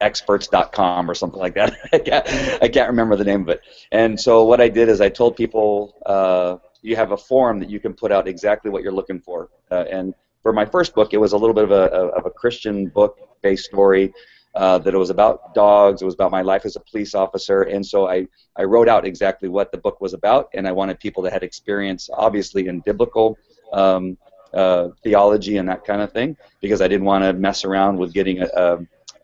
experts.com 0.00 1.10
or 1.10 1.14
something 1.14 1.40
like 1.40 1.54
that. 1.54 1.76
I, 1.92 1.98
can't, 1.98 2.62
I 2.62 2.68
can't 2.68 2.88
remember 2.88 3.16
the 3.16 3.24
name 3.24 3.42
of 3.42 3.48
it. 3.48 3.62
And 3.90 4.20
so 4.20 4.44
what 4.44 4.60
I 4.60 4.68
did 4.68 4.88
is 4.88 5.00
I 5.00 5.08
told 5.08 5.36
people 5.36 5.96
uh, 6.06 6.58
you 6.82 6.96
have 6.96 7.12
a 7.12 7.16
form 7.16 7.58
that 7.60 7.70
you 7.70 7.80
can 7.80 7.94
put 7.94 8.12
out 8.12 8.28
exactly 8.28 8.70
what 8.70 8.82
you're 8.82 8.92
looking 8.92 9.20
for. 9.20 9.50
Uh, 9.70 9.84
and 9.90 10.14
for 10.42 10.52
my 10.52 10.64
first 10.64 10.94
book, 10.94 11.12
it 11.12 11.18
was 11.18 11.32
a 11.32 11.36
little 11.36 11.54
bit 11.54 11.64
of 11.64 11.72
a, 11.72 11.84
of 11.92 12.26
a 12.26 12.30
Christian 12.30 12.86
book-based 12.88 13.64
story 13.64 14.12
uh, 14.58 14.76
that 14.78 14.92
it 14.92 14.98
was 14.98 15.10
about 15.10 15.54
dogs. 15.54 16.02
It 16.02 16.04
was 16.04 16.14
about 16.14 16.32
my 16.32 16.42
life 16.42 16.64
as 16.64 16.74
a 16.76 16.80
police 16.80 17.14
officer, 17.14 17.62
and 17.62 17.86
so 17.86 18.08
I, 18.08 18.26
I 18.56 18.64
wrote 18.64 18.88
out 18.88 19.06
exactly 19.06 19.48
what 19.48 19.70
the 19.70 19.78
book 19.78 20.00
was 20.00 20.14
about, 20.14 20.48
and 20.54 20.66
I 20.66 20.72
wanted 20.72 20.98
people 20.98 21.22
that 21.22 21.32
had 21.32 21.44
experience, 21.44 22.10
obviously, 22.12 22.66
in 22.66 22.80
biblical 22.80 23.38
um, 23.72 24.18
uh, 24.52 24.88
theology 25.04 25.58
and 25.58 25.68
that 25.68 25.84
kind 25.84 26.02
of 26.02 26.12
thing, 26.12 26.36
because 26.60 26.80
I 26.80 26.88
didn't 26.88 27.06
want 27.06 27.22
to 27.22 27.32
mess 27.32 27.64
around 27.64 27.98
with 27.98 28.12
getting 28.12 28.42
a, 28.42 28.48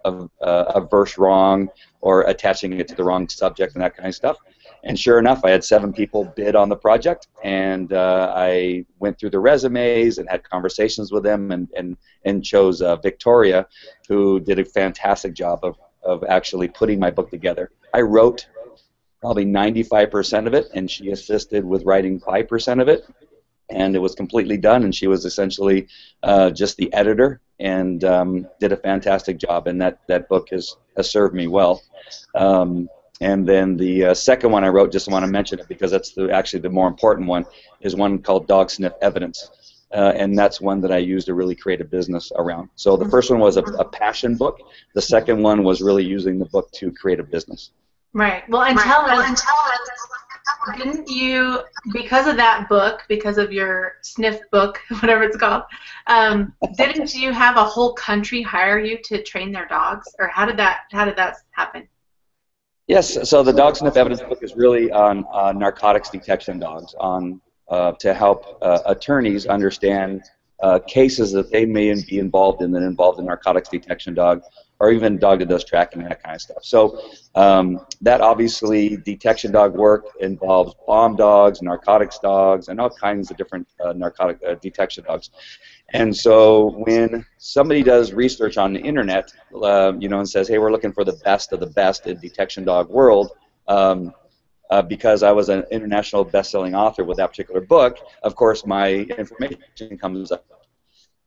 a, 0.04 0.10
a, 0.10 0.28
a 0.78 0.80
verse 0.80 1.18
wrong 1.18 1.68
or 2.00 2.22
attaching 2.22 2.78
it 2.78 2.86
to 2.88 2.94
the 2.94 3.02
wrong 3.02 3.28
subject 3.28 3.74
and 3.74 3.82
that 3.82 3.96
kind 3.96 4.08
of 4.08 4.14
stuff. 4.14 4.36
And 4.84 4.98
sure 4.98 5.18
enough, 5.18 5.44
I 5.44 5.50
had 5.50 5.64
seven 5.64 5.92
people 5.92 6.24
bid 6.36 6.54
on 6.54 6.68
the 6.68 6.76
project, 6.76 7.28
and 7.42 7.92
uh, 7.92 8.32
I 8.36 8.84
went 8.98 9.18
through 9.18 9.30
the 9.30 9.40
resumes 9.40 10.18
and 10.18 10.28
had 10.28 10.48
conversations 10.48 11.10
with 11.10 11.22
them, 11.22 11.50
and 11.52 11.68
and 11.74 11.96
and 12.24 12.44
chose 12.44 12.82
uh, 12.82 12.96
Victoria, 12.96 13.66
who 14.08 14.40
did 14.40 14.58
a 14.58 14.64
fantastic 14.64 15.32
job 15.32 15.60
of 15.62 15.76
of 16.02 16.22
actually 16.24 16.68
putting 16.68 17.00
my 17.00 17.10
book 17.10 17.30
together. 17.30 17.70
I 17.94 18.02
wrote 18.02 18.46
probably 19.22 19.46
95% 19.46 20.46
of 20.46 20.52
it, 20.52 20.68
and 20.74 20.90
she 20.90 21.10
assisted 21.10 21.64
with 21.64 21.82
writing 21.84 22.20
5% 22.20 22.82
of 22.82 22.88
it, 22.88 23.06
and 23.70 23.96
it 23.96 23.98
was 23.98 24.14
completely 24.14 24.58
done. 24.58 24.84
And 24.84 24.94
she 24.94 25.06
was 25.06 25.24
essentially 25.24 25.88
uh, 26.22 26.50
just 26.50 26.76
the 26.76 26.92
editor 26.92 27.40
and 27.58 28.04
um, 28.04 28.46
did 28.60 28.72
a 28.72 28.76
fantastic 28.76 29.38
job. 29.38 29.66
And 29.66 29.80
that 29.80 30.00
that 30.08 30.28
book 30.28 30.48
has 30.50 30.76
has 30.96 31.10
served 31.10 31.34
me 31.34 31.46
well. 31.46 31.82
Um, 32.34 32.88
and 33.24 33.48
then 33.48 33.78
the 33.78 34.04
uh, 34.04 34.14
second 34.14 34.50
one 34.50 34.64
I 34.64 34.68
wrote, 34.68 34.92
just 34.92 35.08
want 35.08 35.24
to 35.24 35.30
mention 35.30 35.58
it 35.58 35.66
because 35.66 35.90
that's 35.90 36.12
the, 36.12 36.30
actually 36.30 36.60
the 36.60 36.68
more 36.68 36.86
important 36.86 37.26
one, 37.26 37.46
is 37.80 37.96
one 37.96 38.18
called 38.18 38.46
Dog 38.46 38.68
Sniff 38.68 38.92
Evidence. 39.00 39.50
Uh, 39.90 40.12
and 40.14 40.38
that's 40.38 40.60
one 40.60 40.82
that 40.82 40.92
I 40.92 40.98
used 40.98 41.26
to 41.28 41.34
really 41.34 41.54
create 41.54 41.80
a 41.80 41.84
business 41.86 42.30
around. 42.36 42.68
So 42.74 42.98
the 42.98 43.08
first 43.08 43.30
one 43.30 43.40
was 43.40 43.56
a, 43.56 43.62
a, 43.62 43.84
passion 43.84 44.36
book. 44.36 44.58
The 44.92 45.00
second 45.00 45.42
one 45.42 45.64
was 45.64 45.80
really 45.80 46.04
using 46.04 46.38
the 46.38 46.44
book 46.44 46.70
to 46.72 46.92
create 46.92 47.18
a 47.18 47.22
business. 47.22 47.70
Right. 48.12 48.46
Well, 48.50 48.62
and 48.62 48.76
right. 48.76 48.84
tell 48.84 49.06
us. 49.06 49.26
And 49.26 49.36
tell 49.36 49.56
us 49.56 49.90
didn't 50.76 51.08
you, 51.08 51.60
because 51.92 52.26
of 52.26 52.36
that 52.36 52.68
book, 52.68 53.04
because 53.08 53.38
of 53.38 53.52
your 53.52 53.94
sniff 54.02 54.40
book, 54.50 54.80
whatever 55.00 55.22
it's 55.22 55.36
called, 55.36 55.62
um, 56.08 56.52
didn't 56.76 57.14
you 57.14 57.32
have 57.32 57.56
a 57.56 57.64
whole 57.64 57.94
country 57.94 58.42
hire 58.42 58.78
you 58.78 58.98
to 59.04 59.22
train 59.22 59.50
their 59.50 59.66
dogs, 59.66 60.14
or 60.18 60.28
how 60.28 60.44
did 60.44 60.58
that 60.58 60.80
how 60.92 61.04
did 61.06 61.16
that 61.16 61.36
happen? 61.52 61.88
Yes, 62.86 63.28
so 63.30 63.42
the 63.42 63.52
dog 63.52 63.76
sniff 63.76 63.96
evidence 63.96 64.20
book 64.20 64.42
is 64.42 64.56
really 64.56 64.90
on 64.90 65.24
uh, 65.32 65.52
narcotics 65.52 66.10
detection 66.10 66.58
dogs, 66.58 66.94
on 67.00 67.40
uh, 67.68 67.92
to 67.92 68.12
help 68.12 68.58
uh, 68.60 68.80
attorneys 68.84 69.46
understand 69.46 70.22
uh, 70.62 70.78
cases 70.86 71.32
that 71.32 71.50
they 71.50 71.64
may 71.64 71.94
be 71.94 72.18
involved 72.18 72.60
in 72.60 72.70
that 72.72 72.82
involve 72.82 73.16
the 73.16 73.22
narcotics 73.22 73.70
detection 73.70 74.12
dog, 74.12 74.42
or 74.80 74.92
even 74.92 75.16
dog 75.16 75.38
that 75.38 75.48
does 75.48 75.64
tracking 75.64 76.02
and 76.02 76.10
that 76.10 76.22
kind 76.22 76.34
of 76.34 76.42
stuff. 76.42 76.62
So 76.62 77.00
um, 77.34 77.86
that 78.02 78.20
obviously 78.20 78.98
detection 78.98 79.50
dog 79.50 79.74
work 79.74 80.04
involves 80.20 80.74
bomb 80.86 81.16
dogs, 81.16 81.62
narcotics 81.62 82.18
dogs, 82.18 82.68
and 82.68 82.78
all 82.78 82.90
kinds 82.90 83.30
of 83.30 83.38
different 83.38 83.66
uh, 83.82 83.94
narcotic 83.94 84.38
uh, 84.46 84.56
detection 84.56 85.04
dogs. 85.04 85.30
And 85.94 86.14
so 86.14 86.72
when 86.72 87.24
somebody 87.38 87.84
does 87.84 88.12
research 88.12 88.58
on 88.58 88.72
the 88.72 88.80
internet, 88.80 89.32
uh, 89.62 89.92
you 89.96 90.08
know, 90.08 90.18
and 90.18 90.28
says, 90.28 90.48
"Hey, 90.48 90.58
we're 90.58 90.72
looking 90.72 90.92
for 90.92 91.04
the 91.04 91.18
best 91.24 91.52
of 91.52 91.60
the 91.60 91.68
best 91.68 92.08
in 92.08 92.18
detection 92.18 92.64
dog 92.64 92.90
world," 92.90 93.30
um, 93.68 94.12
uh, 94.70 94.82
because 94.82 95.22
I 95.22 95.30
was 95.30 95.48
an 95.48 95.62
international 95.70 96.24
best-selling 96.24 96.74
author 96.74 97.04
with 97.04 97.18
that 97.18 97.28
particular 97.28 97.60
book, 97.60 97.98
of 98.24 98.34
course, 98.34 98.66
my 98.66 98.90
information 99.18 99.96
comes 100.00 100.32
up. 100.32 100.44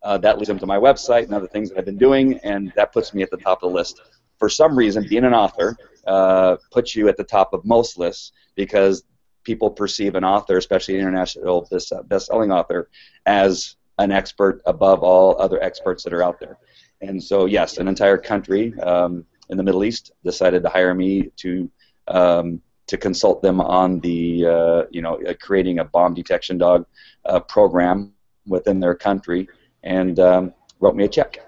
Uh, 0.03 0.17
that 0.17 0.38
leads 0.38 0.50
them 0.50 0.59
to 0.59 0.65
my 0.65 0.77
website 0.77 1.24
and 1.24 1.33
other 1.33 1.47
things 1.47 1.69
that 1.69 1.77
I've 1.77 1.86
been 1.86 1.97
doing, 1.97 2.38
and 2.43 2.74
that 2.75 2.91
puts 2.91 3.13
me 3.13 3.21
at 3.24 3.31
the 3.31 3.38
top 3.38 3.63
of 3.63 3.69
the 3.69 3.75
list. 3.75 4.01
For 4.38 4.50
some 4.50 4.77
reason, 4.77 5.07
being 5.07 5.24
an 5.24 5.33
author 5.33 5.77
uh, 6.05 6.57
puts 6.71 6.93
you 6.93 7.07
at 7.07 7.15
the 7.15 7.24
top 7.24 7.53
of 7.53 7.63
most 7.63 7.97
lists 7.97 8.33
because 8.55 9.05
people 9.43 9.71
perceive 9.71 10.15
an 10.15 10.25
author, 10.25 10.57
especially 10.57 10.95
an 10.95 11.01
international 11.01 11.65
best-selling 12.09 12.51
author, 12.51 12.89
as 13.25 13.76
an 13.97 14.11
expert 14.11 14.61
above 14.65 15.03
all 15.03 15.39
other 15.39 15.61
experts 15.61 16.03
that 16.03 16.13
are 16.13 16.23
out 16.23 16.39
there. 16.39 16.57
And 17.01 17.21
so, 17.21 17.45
yes, 17.45 17.77
an 17.77 17.87
entire 17.87 18.17
country 18.17 18.77
um, 18.79 19.25
in 19.49 19.57
the 19.57 19.63
Middle 19.63 19.83
East 19.83 20.11
decided 20.23 20.63
to 20.63 20.69
hire 20.69 20.93
me 20.93 21.31
to 21.37 21.69
um, 22.07 22.61
to 22.87 22.97
consult 22.97 23.41
them 23.41 23.59
on 23.59 23.99
the 23.99 24.45
uh, 24.45 24.83
you 24.91 25.01
know 25.01 25.19
uh, 25.27 25.33
creating 25.39 25.79
a 25.79 25.83
bomb 25.83 26.13
detection 26.13 26.57
dog 26.57 26.85
uh, 27.25 27.39
program 27.41 28.13
within 28.45 28.79
their 28.79 28.95
country, 28.95 29.47
and 29.83 30.19
um, 30.19 30.53
wrote 30.79 30.95
me 30.95 31.03
a 31.03 31.09
check. 31.09 31.39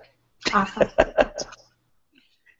Awesome. 0.53 0.89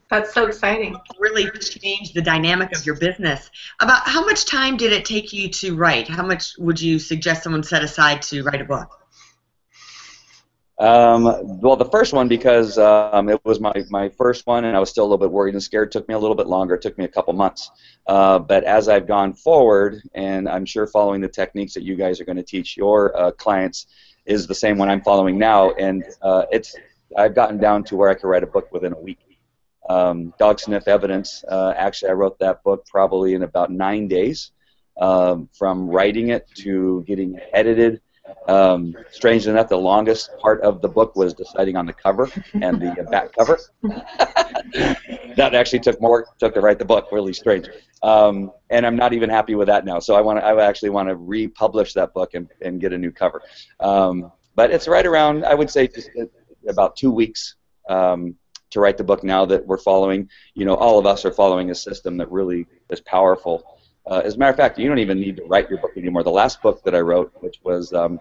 That's 0.09 0.33
so 0.33 0.47
exciting. 0.47 0.95
Really 1.19 1.51
changed 1.51 2.15
the 2.15 2.21
dynamic 2.21 2.75
of 2.75 2.83
your 2.83 2.95
business. 2.95 3.51
About 3.79 4.07
how 4.07 4.25
much 4.25 4.45
time 4.45 4.75
did 4.75 4.91
it 4.91 5.05
take 5.05 5.31
you 5.31 5.49
to 5.49 5.75
write? 5.75 6.07
How 6.07 6.25
much 6.25 6.57
would 6.57 6.81
you 6.81 6.97
suggest 6.97 7.43
someone 7.43 7.61
set 7.61 7.83
aside 7.83 8.23
to 8.23 8.41
write 8.41 8.59
a 8.59 8.65
book? 8.65 8.89
Um, 10.79 11.59
well, 11.59 11.75
the 11.75 11.89
first 11.91 12.13
one 12.13 12.29
because 12.29 12.77
um, 12.77 13.27
it 13.27 13.43
was 13.43 13.59
my, 13.59 13.73
my 13.89 14.07
first 14.07 14.47
one, 14.47 14.63
and 14.63 14.77
I 14.77 14.79
was 14.79 14.89
still 14.89 15.03
a 15.03 15.07
little 15.07 15.17
bit 15.17 15.29
worried 15.29 15.53
and 15.53 15.61
scared. 15.61 15.89
It 15.89 15.91
took 15.91 16.07
me 16.07 16.15
a 16.15 16.19
little 16.19 16.37
bit 16.37 16.47
longer. 16.47 16.75
It 16.75 16.81
took 16.81 16.97
me 16.97 17.03
a 17.03 17.09
couple 17.09 17.33
months. 17.33 17.69
Uh, 18.07 18.39
but 18.39 18.63
as 18.63 18.87
I've 18.87 19.05
gone 19.05 19.33
forward, 19.33 20.01
and 20.13 20.47
I'm 20.47 20.65
sure 20.65 20.87
following 20.87 21.19
the 21.19 21.27
techniques 21.27 21.73
that 21.73 21.83
you 21.83 21.95
guys 21.95 22.21
are 22.21 22.25
going 22.25 22.37
to 22.37 22.43
teach 22.43 22.77
your 22.77 23.15
uh, 23.17 23.31
clients 23.31 23.87
is 24.25 24.47
the 24.47 24.55
same 24.55 24.77
one 24.77 24.89
I'm 24.89 25.01
following 25.01 25.37
now, 25.37 25.71
and 25.71 26.03
uh, 26.21 26.45
it's 26.49 26.75
I've 27.17 27.35
gotten 27.35 27.57
down 27.57 27.83
to 27.85 27.97
where 27.97 28.09
I 28.09 28.13
can 28.13 28.29
write 28.29 28.43
a 28.43 28.47
book 28.47 28.71
within 28.71 28.93
a 28.93 28.99
week. 28.99 29.19
Um, 29.89 30.33
Dog 30.37 30.59
Sniff 30.59 30.87
Evidence. 30.87 31.43
Uh, 31.49 31.73
actually, 31.75 32.11
I 32.11 32.13
wrote 32.13 32.39
that 32.39 32.63
book 32.63 32.85
probably 32.85 33.33
in 33.33 33.43
about 33.43 33.71
nine 33.71 34.07
days, 34.07 34.51
um, 35.01 35.49
from 35.57 35.89
writing 35.89 36.29
it 36.29 36.47
to 36.57 37.03
getting 37.05 37.35
it 37.35 37.49
edited 37.53 38.01
um, 38.47 38.95
strange 39.11 39.47
enough, 39.47 39.69
the 39.69 39.77
longest 39.77 40.31
part 40.39 40.61
of 40.61 40.81
the 40.81 40.87
book 40.87 41.15
was 41.15 41.33
deciding 41.33 41.75
on 41.75 41.85
the 41.85 41.93
cover 41.93 42.29
and 42.53 42.81
the 42.81 43.07
back 43.11 43.33
cover. 43.33 43.59
that 45.35 45.51
actually 45.53 45.79
took 45.79 46.01
more 46.01 46.27
took 46.39 46.53
to 46.53 46.61
write 46.61 46.79
the 46.79 46.85
book. 46.85 47.11
Really 47.11 47.33
strange. 47.33 47.67
Um, 48.01 48.51
and 48.69 48.85
I'm 48.85 48.95
not 48.95 49.13
even 49.13 49.29
happy 49.29 49.55
with 49.55 49.67
that 49.67 49.85
now. 49.85 49.99
So 49.99 50.15
I 50.15 50.21
want 50.21 50.43
I 50.43 50.59
actually 50.61 50.89
want 50.89 51.09
to 51.09 51.15
republish 51.15 51.93
that 51.93 52.13
book 52.13 52.33
and, 52.33 52.49
and 52.61 52.81
get 52.81 52.93
a 52.93 52.97
new 52.97 53.11
cover. 53.11 53.41
Um, 53.79 54.31
but 54.55 54.71
it's 54.71 54.87
right 54.87 55.05
around 55.05 55.45
I 55.45 55.53
would 55.53 55.69
say 55.69 55.87
just 55.87 56.09
about 56.67 56.95
two 56.95 57.11
weeks 57.11 57.55
um, 57.87 58.35
to 58.71 58.79
write 58.79 58.97
the 58.97 59.03
book 59.03 59.23
now 59.23 59.45
that 59.45 59.65
we're 59.65 59.77
following. 59.77 60.29
You 60.53 60.65
know, 60.65 60.75
all 60.75 60.99
of 60.99 61.05
us 61.05 61.25
are 61.25 61.31
following 61.31 61.69
a 61.71 61.75
system 61.75 62.17
that 62.17 62.31
really 62.31 62.65
is 62.89 63.01
powerful 63.01 63.78
uh, 64.09 64.21
as 64.25 64.35
a 64.35 64.37
matter 64.39 64.49
of 64.49 64.57
fact, 64.57 64.79
you 64.79 64.87
don't 64.87 64.97
even 64.97 65.19
need 65.19 65.37
to 65.37 65.43
write 65.43 65.69
your 65.69 65.79
book 65.79 65.91
anymore. 65.95 66.23
The 66.23 66.31
last 66.31 66.61
book 66.63 66.83
that 66.83 66.95
I 66.95 66.99
wrote, 66.99 67.31
which 67.41 67.59
was 67.63 67.93
um, 67.93 68.19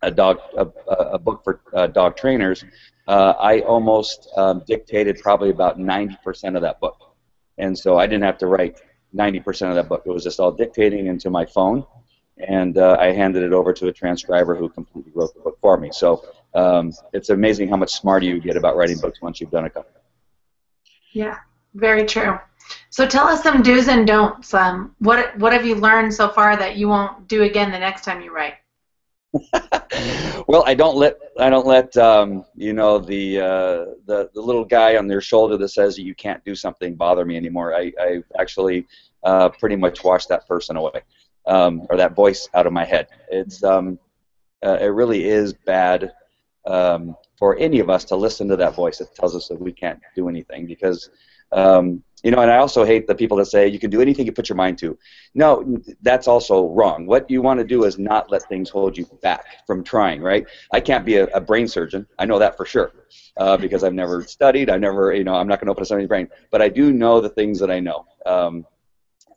a 0.00 0.10
dog, 0.10 0.38
a, 0.56 0.66
a 0.88 1.18
book 1.18 1.42
for 1.42 1.60
uh, 1.72 1.88
dog 1.88 2.16
trainers, 2.16 2.64
uh, 3.08 3.34
I 3.38 3.60
almost 3.60 4.28
um, 4.36 4.62
dictated 4.64 5.18
probably 5.20 5.50
about 5.50 5.78
90% 5.78 6.54
of 6.54 6.62
that 6.62 6.78
book, 6.78 7.14
and 7.58 7.76
so 7.76 7.98
I 7.98 8.06
didn't 8.06 8.22
have 8.22 8.38
to 8.38 8.46
write 8.46 8.80
90% 9.14 9.70
of 9.70 9.74
that 9.74 9.88
book. 9.88 10.04
It 10.06 10.10
was 10.10 10.22
just 10.22 10.38
all 10.38 10.52
dictating 10.52 11.08
into 11.08 11.30
my 11.30 11.44
phone, 11.44 11.84
and 12.38 12.78
uh, 12.78 12.96
I 13.00 13.06
handed 13.06 13.42
it 13.42 13.52
over 13.52 13.72
to 13.72 13.88
a 13.88 13.92
transcriber 13.92 14.54
who 14.54 14.68
completely 14.68 15.10
wrote 15.16 15.34
the 15.34 15.40
book 15.40 15.58
for 15.60 15.76
me. 15.76 15.90
So 15.92 16.24
um, 16.54 16.92
it's 17.12 17.30
amazing 17.30 17.68
how 17.68 17.76
much 17.76 17.92
smarter 17.92 18.26
you 18.26 18.40
get 18.40 18.56
about 18.56 18.76
writing 18.76 18.98
books 18.98 19.20
once 19.20 19.40
you've 19.40 19.50
done 19.50 19.64
a 19.64 19.70
couple. 19.70 19.90
Yeah, 21.12 21.38
very 21.74 22.04
true. 22.06 22.38
So 22.90 23.06
tell 23.06 23.26
us 23.26 23.42
some 23.42 23.62
do's 23.62 23.88
and 23.88 24.06
don'ts. 24.06 24.54
Um, 24.54 24.94
what 24.98 25.36
what 25.38 25.52
have 25.52 25.66
you 25.66 25.74
learned 25.74 26.14
so 26.14 26.28
far 26.28 26.56
that 26.56 26.76
you 26.76 26.88
won't 26.88 27.28
do 27.28 27.42
again 27.42 27.72
the 27.72 27.78
next 27.78 28.04
time 28.04 28.22
you 28.22 28.34
write? 28.34 28.54
well, 30.46 30.62
I 30.66 30.74
don't 30.74 30.96
let 30.96 31.18
I 31.38 31.50
don't 31.50 31.66
let 31.66 31.96
um, 31.96 32.44
you 32.54 32.72
know 32.72 32.98
the, 32.98 33.40
uh, 33.40 33.84
the 34.06 34.30
the 34.32 34.40
little 34.40 34.64
guy 34.64 34.96
on 34.96 35.08
their 35.08 35.20
shoulder 35.20 35.56
that 35.56 35.68
says 35.68 35.98
you 35.98 36.14
can't 36.14 36.44
do 36.44 36.54
something 36.54 36.94
bother 36.94 37.24
me 37.24 37.36
anymore. 37.36 37.74
I 37.74 37.92
I 38.00 38.22
actually 38.38 38.86
uh, 39.24 39.48
pretty 39.48 39.76
much 39.76 40.04
washed 40.04 40.28
that 40.28 40.46
person 40.46 40.76
away 40.76 41.02
um, 41.46 41.86
or 41.90 41.96
that 41.96 42.14
voice 42.14 42.48
out 42.54 42.66
of 42.66 42.72
my 42.72 42.84
head. 42.84 43.08
It's 43.30 43.62
um, 43.64 43.98
uh, 44.64 44.78
it 44.80 44.86
really 44.86 45.24
is 45.24 45.52
bad 45.52 46.12
um, 46.66 47.16
for 47.38 47.56
any 47.58 47.80
of 47.80 47.90
us 47.90 48.04
to 48.04 48.16
listen 48.16 48.48
to 48.48 48.56
that 48.56 48.74
voice 48.74 48.98
that 48.98 49.14
tells 49.14 49.34
us 49.34 49.48
that 49.48 49.60
we 49.60 49.72
can't 49.72 50.00
do 50.14 50.28
anything 50.28 50.66
because 50.66 51.10
um, 51.52 52.02
you 52.24 52.30
know, 52.30 52.40
and 52.40 52.50
I 52.50 52.56
also 52.56 52.84
hate 52.84 53.06
the 53.06 53.14
people 53.14 53.36
that 53.36 53.46
say 53.46 53.68
you 53.68 53.78
can 53.78 53.90
do 53.90 54.00
anything 54.00 54.24
you 54.24 54.32
put 54.32 54.48
your 54.48 54.56
mind 54.56 54.78
to. 54.78 54.98
No, 55.34 55.78
that's 56.02 56.26
also 56.26 56.68
wrong. 56.68 57.06
What 57.06 57.30
you 57.30 57.42
want 57.42 57.60
to 57.60 57.64
do 57.64 57.84
is 57.84 57.98
not 57.98 58.30
let 58.30 58.42
things 58.44 58.70
hold 58.70 58.96
you 58.96 59.06
back 59.22 59.66
from 59.66 59.84
trying, 59.84 60.22
right? 60.22 60.46
I 60.72 60.80
can't 60.80 61.04
be 61.04 61.16
a, 61.16 61.26
a 61.26 61.40
brain 61.40 61.68
surgeon. 61.68 62.06
I 62.18 62.24
know 62.24 62.38
that 62.38 62.56
for 62.56 62.64
sure 62.64 62.92
uh, 63.36 63.58
because 63.58 63.84
I've 63.84 63.94
never 63.94 64.22
studied. 64.22 64.70
I 64.70 64.78
never, 64.78 65.12
you 65.14 65.22
know, 65.22 65.34
I'm 65.34 65.46
not 65.46 65.60
going 65.60 65.66
to 65.66 65.72
open 65.72 65.82
a 65.82 65.86
somebody's 65.86 66.08
brain. 66.08 66.28
But 66.50 66.62
I 66.62 66.68
do 66.70 66.92
know 66.92 67.20
the 67.20 67.28
things 67.28 67.60
that 67.60 67.70
I 67.70 67.78
know. 67.78 68.06
Um, 68.24 68.66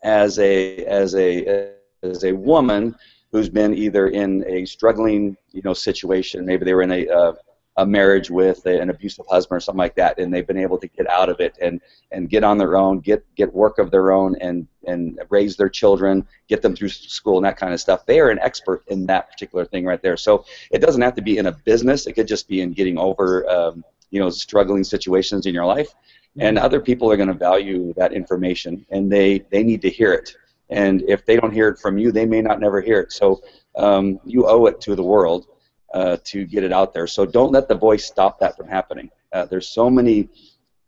as 0.02 0.38
a 0.38 0.84
as 0.84 1.14
a 1.16 1.72
as 2.02 2.24
a 2.24 2.32
woman 2.32 2.94
who's 3.32 3.48
been 3.48 3.74
either 3.74 4.08
in 4.08 4.44
a 4.46 4.64
struggling, 4.64 5.36
you 5.52 5.60
know, 5.62 5.74
situation, 5.74 6.46
maybe 6.46 6.64
they 6.64 6.72
were 6.72 6.82
in 6.82 6.92
a 6.92 7.08
uh, 7.08 7.32
a 7.78 7.86
marriage 7.86 8.28
with 8.28 8.66
an 8.66 8.90
abusive 8.90 9.24
husband 9.30 9.56
or 9.56 9.60
something 9.60 9.78
like 9.78 9.94
that, 9.94 10.18
and 10.18 10.34
they've 10.34 10.46
been 10.46 10.58
able 10.58 10.78
to 10.78 10.88
get 10.88 11.08
out 11.08 11.28
of 11.28 11.38
it 11.38 11.56
and 11.62 11.80
and 12.10 12.28
get 12.28 12.42
on 12.42 12.58
their 12.58 12.76
own, 12.76 12.98
get 12.98 13.24
get 13.36 13.54
work 13.54 13.78
of 13.78 13.92
their 13.92 14.10
own, 14.10 14.34
and 14.40 14.66
and 14.86 15.20
raise 15.30 15.56
their 15.56 15.68
children, 15.68 16.26
get 16.48 16.60
them 16.60 16.74
through 16.74 16.88
school 16.88 17.36
and 17.36 17.46
that 17.46 17.56
kind 17.56 17.72
of 17.72 17.80
stuff. 17.80 18.04
They 18.04 18.18
are 18.18 18.30
an 18.30 18.40
expert 18.40 18.82
in 18.88 19.06
that 19.06 19.30
particular 19.30 19.64
thing 19.64 19.84
right 19.84 20.02
there. 20.02 20.16
So 20.16 20.44
it 20.72 20.80
doesn't 20.80 21.02
have 21.02 21.14
to 21.14 21.22
be 21.22 21.38
in 21.38 21.46
a 21.46 21.52
business; 21.52 22.08
it 22.08 22.14
could 22.14 22.26
just 22.26 22.48
be 22.48 22.62
in 22.62 22.72
getting 22.72 22.98
over 22.98 23.48
um, 23.48 23.84
you 24.10 24.18
know 24.18 24.28
struggling 24.28 24.82
situations 24.82 25.46
in 25.46 25.54
your 25.54 25.66
life. 25.66 25.94
And 26.40 26.56
mm-hmm. 26.56 26.66
other 26.66 26.80
people 26.80 27.10
are 27.12 27.16
going 27.16 27.28
to 27.28 27.34
value 27.34 27.94
that 27.96 28.12
information, 28.12 28.84
and 28.90 29.10
they 29.10 29.44
they 29.50 29.62
need 29.62 29.82
to 29.82 29.90
hear 29.90 30.12
it. 30.12 30.34
And 30.68 31.02
if 31.08 31.24
they 31.24 31.36
don't 31.36 31.52
hear 31.52 31.68
it 31.68 31.78
from 31.78 31.96
you, 31.96 32.10
they 32.10 32.26
may 32.26 32.42
not 32.42 32.58
never 32.58 32.80
hear 32.80 33.00
it. 33.00 33.12
So 33.12 33.40
um, 33.76 34.18
you 34.24 34.48
owe 34.48 34.66
it 34.66 34.80
to 34.82 34.96
the 34.96 35.02
world 35.02 35.46
uh, 35.92 36.16
to 36.24 36.44
get 36.44 36.64
it 36.64 36.72
out 36.72 36.92
there. 36.92 37.06
So 37.06 37.24
don't 37.26 37.52
let 37.52 37.68
the 37.68 37.74
voice 37.74 38.06
stop 38.06 38.40
that 38.40 38.56
from 38.56 38.68
happening. 38.68 39.10
Uh, 39.32 39.44
there's 39.46 39.68
so 39.68 39.90
many 39.90 40.28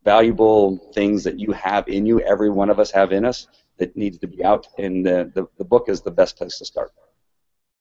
valuable 0.04 0.78
things 0.94 1.24
that 1.24 1.38
you 1.38 1.52
have 1.52 1.88
in 1.88 2.06
you, 2.06 2.20
every 2.20 2.50
one 2.50 2.70
of 2.70 2.78
us 2.78 2.90
have 2.90 3.12
in 3.12 3.24
us, 3.24 3.46
that 3.78 3.96
needs 3.96 4.18
to 4.18 4.26
be 4.26 4.44
out, 4.44 4.66
and 4.78 5.04
the, 5.04 5.30
the, 5.34 5.46
the 5.58 5.64
book 5.64 5.88
is 5.88 6.02
the 6.02 6.10
best 6.10 6.36
place 6.36 6.58
to 6.58 6.64
start. 6.64 6.92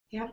Yeah. 0.10 0.30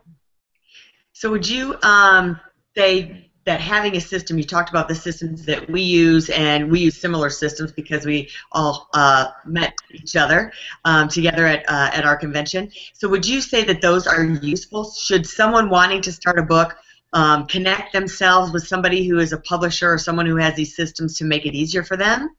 So 1.11 1.31
would 1.31 1.47
you 1.47 1.75
um, 1.83 2.39
say 2.75 3.31
that 3.47 3.61
having 3.61 3.95
a 3.95 4.01
system, 4.01 4.37
you 4.37 4.43
talked 4.43 4.69
about 4.69 4.89
the 4.89 4.93
systems 4.93 5.45
that 5.45 5.69
we 5.69 5.81
use, 5.81 6.29
and 6.31 6.69
we 6.69 6.81
use 6.81 6.97
similar 6.97 7.29
systems 7.29 7.71
because 7.71 8.05
we 8.05 8.29
all 8.51 8.89
uh, 8.93 9.27
met 9.45 9.73
each 9.93 10.17
other 10.17 10.51
um, 10.83 11.07
together 11.07 11.45
at, 11.45 11.63
uh, 11.69 11.89
at 11.93 12.03
our 12.03 12.17
convention. 12.17 12.69
So 12.93 13.07
would 13.07 13.25
you 13.25 13.39
say 13.39 13.63
that 13.63 13.81
those 13.81 14.05
are 14.05 14.21
useful? 14.21 14.91
Should 14.91 15.25
someone 15.25 15.69
wanting 15.69 16.01
to 16.01 16.11
start 16.11 16.37
a 16.37 16.43
book 16.43 16.75
um, 17.13 17.47
connect 17.47 17.93
themselves 17.93 18.51
with 18.51 18.67
somebody 18.67 19.07
who 19.07 19.19
is 19.19 19.31
a 19.31 19.37
publisher 19.37 19.93
or 19.93 19.97
someone 19.97 20.25
who 20.25 20.35
has 20.35 20.55
these 20.55 20.75
systems 20.75 21.17
to 21.19 21.23
make 21.23 21.45
it 21.45 21.55
easier 21.55 21.85
for 21.85 21.95
them? 21.95 22.35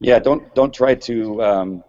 Yeah, 0.00 0.18
don't 0.18 0.52
don't 0.56 0.74
try 0.74 0.96
to 0.96 1.42
um, 1.44 1.84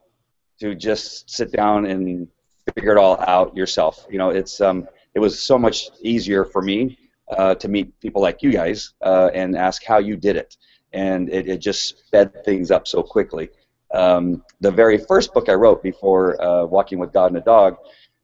to 0.60 0.76
just 0.76 1.32
sit 1.32 1.52
down 1.52 1.88
and 1.88 2.28
figure 2.76 2.92
it 2.92 3.00
all 3.00 3.20
out 3.22 3.58
yourself. 3.58 4.06
You 4.08 4.20
know, 4.20 4.30
it's 4.30 4.62
um, 4.62 4.88
it 5.16 5.20
was 5.20 5.42
so 5.42 5.58
much 5.58 5.90
easier 6.04 6.46
for 6.46 6.62
me 6.62 7.09
uh, 7.38 7.56
to 7.56 7.68
meet 7.68 7.98
people 8.00 8.22
like 8.22 8.42
you 8.42 8.52
guys 8.52 8.94
uh, 9.04 9.30
and 9.34 9.56
ask 9.56 9.84
how 9.84 9.98
you 9.98 10.16
did 10.16 10.36
it, 10.36 10.58
and 10.94 11.30
it, 11.30 11.48
it 11.48 11.58
just 11.58 12.08
sped 12.08 12.44
things 12.46 12.72
up 12.72 12.88
so 12.88 13.04
quickly. 13.04 13.50
Um, 13.94 14.44
the 14.62 14.72
very 14.72 14.98
first 14.98 15.34
book 15.34 15.50
I 15.50 15.54
wrote 15.54 15.82
before 15.82 16.42
uh, 16.42 16.66
Walking 16.66 17.00
with 17.00 17.12
God 17.12 17.28
and 17.28 17.38
a 17.38 17.42
Dog, 17.42 17.78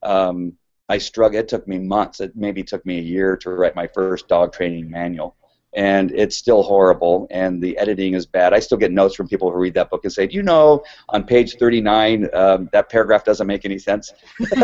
um, 0.04 0.54
I 0.90 1.00
struggled. 1.00 1.44
It 1.44 1.48
took 1.48 1.68
me 1.68 1.80
months. 1.80 2.20
It 2.20 2.36
maybe 2.36 2.64
took 2.64 2.86
me 2.86 3.00
a 3.00 3.02
year 3.02 3.36
to 3.38 3.50
write 3.50 3.76
my 3.76 3.88
first 3.88 4.28
dog 4.28 4.54
training 4.54 4.90
manual 4.90 5.36
and 5.76 6.12
it's 6.12 6.38
still 6.38 6.64
horrible 6.64 7.28
and 7.30 7.62
the 7.62 7.78
editing 7.78 8.14
is 8.14 8.26
bad 8.26 8.54
i 8.54 8.60
still 8.60 8.78
get 8.78 8.92
notes 8.92 9.14
from 9.14 9.28
people 9.28 9.52
who 9.52 9.58
read 9.60 9.74
that 9.74 9.90
book 9.90 10.04
and 10.04 10.14
say 10.14 10.26
do 10.26 10.36
you 10.36 10.42
know 10.42 10.84
on 11.10 11.24
page 11.24 11.56
39 11.56 12.30
um, 12.34 12.70
that 12.72 12.90
paragraph 12.90 13.24
doesn't 13.24 13.46
make 13.46 13.66
any 13.66 13.78
sense 13.78 14.14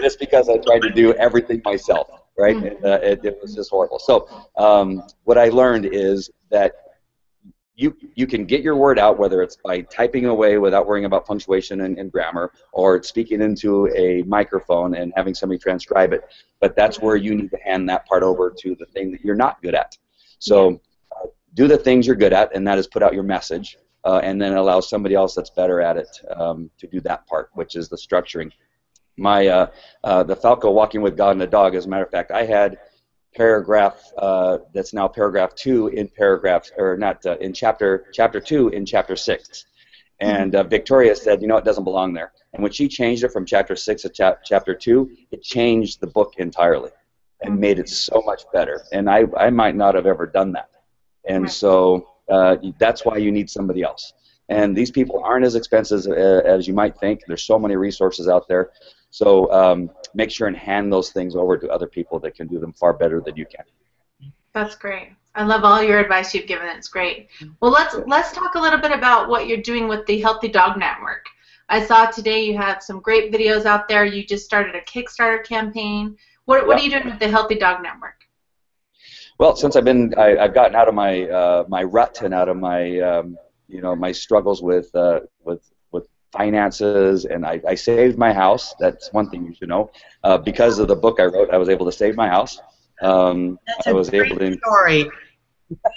just 0.00 0.20
because 0.20 0.48
i 0.48 0.56
tried 0.58 0.82
to 0.82 0.90
do 0.90 1.12
everything 1.14 1.60
myself 1.64 2.08
right? 2.38 2.56
Mm-hmm. 2.56 2.66
and, 2.66 2.84
uh, 2.84 2.98
it, 3.02 3.24
it, 3.24 3.38
was 3.40 3.54
just 3.54 3.70
horrible. 3.70 3.98
So 3.98 4.28
um, 4.56 5.02
what 5.24 5.38
i 5.38 5.48
learned 5.48 5.86
is 5.86 6.30
that 6.50 6.74
you, 7.76 7.94
you 8.14 8.26
can 8.26 8.46
get 8.46 8.62
your 8.62 8.74
word 8.74 8.98
out 8.98 9.18
whether 9.18 9.42
it's 9.42 9.56
by 9.56 9.82
typing 9.82 10.24
away 10.26 10.56
without 10.56 10.86
worrying 10.86 11.04
about 11.04 11.26
punctuation 11.26 11.82
and, 11.82 11.98
and 11.98 12.10
grammar 12.10 12.50
or 12.72 13.02
speaking 13.02 13.42
into 13.42 13.88
a 13.94 14.22
microphone 14.22 14.94
and 14.94 15.12
having 15.14 15.34
somebody 15.34 15.58
transcribe 15.58 16.14
it. 16.14 16.22
But 16.58 16.74
that's 16.74 17.00
where 17.00 17.16
you 17.16 17.34
need 17.34 17.50
to 17.50 17.58
hand 17.58 17.88
that 17.90 18.06
part 18.06 18.22
over 18.22 18.50
to 18.60 18.74
the 18.78 18.86
thing 18.86 19.12
that 19.12 19.22
you're 19.22 19.34
not 19.34 19.60
good 19.62 19.74
at. 19.74 19.96
So 20.38 20.80
uh, 21.12 21.26
do 21.52 21.68
the 21.68 21.76
things 21.76 22.06
you're 22.06 22.16
good 22.16 22.32
at, 22.32 22.54
and 22.54 22.66
that 22.66 22.78
is 22.78 22.86
put 22.86 23.02
out 23.02 23.12
your 23.12 23.22
message, 23.22 23.76
uh, 24.04 24.20
and 24.22 24.40
then 24.40 24.54
allow 24.54 24.80
somebody 24.80 25.14
else 25.14 25.34
that's 25.34 25.50
better 25.50 25.82
at 25.82 25.98
it 25.98 26.08
um, 26.34 26.70
to 26.78 26.86
do 26.86 27.00
that 27.02 27.26
part, 27.26 27.50
which 27.52 27.76
is 27.76 27.90
the 27.90 27.96
structuring. 27.96 28.50
My 29.16 29.46
uh, 29.46 29.66
uh 30.04 30.22
the 30.22 30.36
Falco 30.36 30.70
Walking 30.70 31.02
with 31.02 31.16
God 31.16 31.30
and 31.30 31.40
the 31.40 31.46
Dog, 31.46 31.74
as 31.74 31.86
a 31.86 31.88
matter 31.88 32.04
of 32.04 32.10
fact, 32.10 32.30
I 32.30 32.44
had 32.44 32.78
paragraph 33.34 34.02
uh, 34.18 34.58
that's 34.72 34.92
now 34.92 35.08
paragraph 35.08 35.54
two 35.54 35.88
in 35.88 36.08
paragraph 36.08 36.70
or 36.78 36.96
not 36.96 37.24
uh, 37.26 37.36
in 37.38 37.52
chapter 37.52 38.06
chapter 38.12 38.40
two 38.40 38.68
in 38.68 38.86
chapter 38.86 39.16
six, 39.16 39.66
and 40.20 40.52
Victoria 40.70 41.14
said, 41.14 41.42
you 41.42 41.48
know, 41.48 41.56
it 41.56 41.64
doesn't 41.64 41.84
belong 41.84 42.14
there. 42.14 42.32
And 42.54 42.62
when 42.62 42.72
she 42.72 42.88
changed 42.88 43.22
it 43.22 43.32
from 43.32 43.44
chapter 43.44 43.76
six 43.76 44.02
to 44.02 44.08
cha- 44.08 44.36
chapter 44.44 44.74
two, 44.74 45.10
it 45.30 45.42
changed 45.42 46.00
the 46.00 46.06
book 46.06 46.34
entirely 46.38 46.90
and 47.42 47.60
made 47.60 47.78
it 47.78 47.88
so 47.88 48.22
much 48.24 48.44
better. 48.52 48.82
And 48.92 49.10
I, 49.10 49.24
I 49.36 49.50
might 49.50 49.76
not 49.76 49.94
have 49.94 50.06
ever 50.06 50.26
done 50.26 50.52
that. 50.52 50.70
And 51.28 51.50
so 51.50 52.08
uh, 52.30 52.56
that's 52.78 53.04
why 53.04 53.18
you 53.18 53.30
need 53.30 53.50
somebody 53.50 53.82
else. 53.82 54.14
And 54.48 54.76
these 54.76 54.90
people 54.90 55.20
aren't 55.22 55.44
as 55.44 55.54
expensive 55.54 56.06
uh, 56.06 56.48
as 56.48 56.66
you 56.66 56.72
might 56.72 56.96
think. 56.98 57.20
There's 57.26 57.42
so 57.42 57.58
many 57.58 57.76
resources 57.76 58.28
out 58.28 58.48
there. 58.48 58.70
So 59.16 59.50
um, 59.50 59.90
make 60.12 60.30
sure 60.30 60.46
and 60.46 60.54
hand 60.54 60.92
those 60.92 61.08
things 61.08 61.36
over 61.36 61.56
to 61.56 61.70
other 61.70 61.86
people 61.86 62.18
that 62.18 62.34
can 62.34 62.48
do 62.48 62.58
them 62.58 62.74
far 62.74 62.92
better 62.92 63.22
than 63.22 63.34
you 63.34 63.46
can. 63.46 63.64
That's 64.52 64.74
great. 64.74 65.12
I 65.34 65.42
love 65.42 65.64
all 65.64 65.82
your 65.82 65.98
advice 66.00 66.34
you've 66.34 66.46
given. 66.46 66.68
It's 66.76 66.88
great. 66.88 67.28
Well, 67.62 67.70
let's 67.70 67.96
let's 68.06 68.32
talk 68.32 68.56
a 68.56 68.60
little 68.60 68.78
bit 68.78 68.92
about 68.92 69.30
what 69.30 69.46
you're 69.46 69.62
doing 69.62 69.88
with 69.88 70.04
the 70.04 70.20
Healthy 70.20 70.48
Dog 70.48 70.78
Network. 70.78 71.24
I 71.70 71.82
saw 71.82 72.04
today 72.04 72.44
you 72.44 72.58
have 72.58 72.82
some 72.82 73.00
great 73.00 73.32
videos 73.32 73.64
out 73.64 73.88
there. 73.88 74.04
You 74.04 74.22
just 74.22 74.44
started 74.44 74.74
a 74.74 74.82
Kickstarter 74.82 75.42
campaign. 75.42 76.14
What, 76.44 76.66
what 76.66 76.78
are 76.78 76.82
you 76.82 76.90
doing 76.90 77.06
with 77.06 77.18
the 77.18 77.28
Healthy 77.28 77.54
Dog 77.54 77.82
Network? 77.82 78.20
Well, 79.38 79.56
since 79.56 79.76
I've 79.76 79.84
been, 79.84 80.12
I, 80.18 80.42
have 80.42 80.52
gotten 80.52 80.76
out 80.76 80.88
of 80.88 80.94
my 80.94 81.22
uh, 81.22 81.64
my 81.68 81.84
rut 81.84 82.20
and 82.20 82.34
out 82.34 82.50
of 82.50 82.58
my 82.58 83.00
um, 83.00 83.38
you 83.66 83.80
know 83.80 83.96
my 83.96 84.12
struggles 84.12 84.62
with 84.62 84.94
uh, 84.94 85.20
with 85.42 85.62
finances, 86.36 87.24
and 87.24 87.46
I, 87.46 87.60
I 87.66 87.74
saved 87.74 88.18
my 88.18 88.32
house. 88.32 88.74
That's 88.78 89.12
one 89.12 89.30
thing 89.30 89.44
you 89.44 89.54
should 89.54 89.68
know. 89.68 89.90
Uh, 90.24 90.38
because 90.38 90.78
of 90.78 90.88
the 90.88 90.96
book 90.96 91.20
I 91.20 91.24
wrote, 91.24 91.50
I 91.50 91.56
was 91.56 91.68
able 91.68 91.86
to 91.86 91.92
save 91.92 92.16
my 92.16 92.28
house. 92.28 92.60
Um, 93.02 93.58
That's 93.66 93.86
I 93.88 93.92
was 93.92 94.10
great 94.10 94.32
able 94.32 94.38
to. 94.38 94.56
Story. 94.58 95.10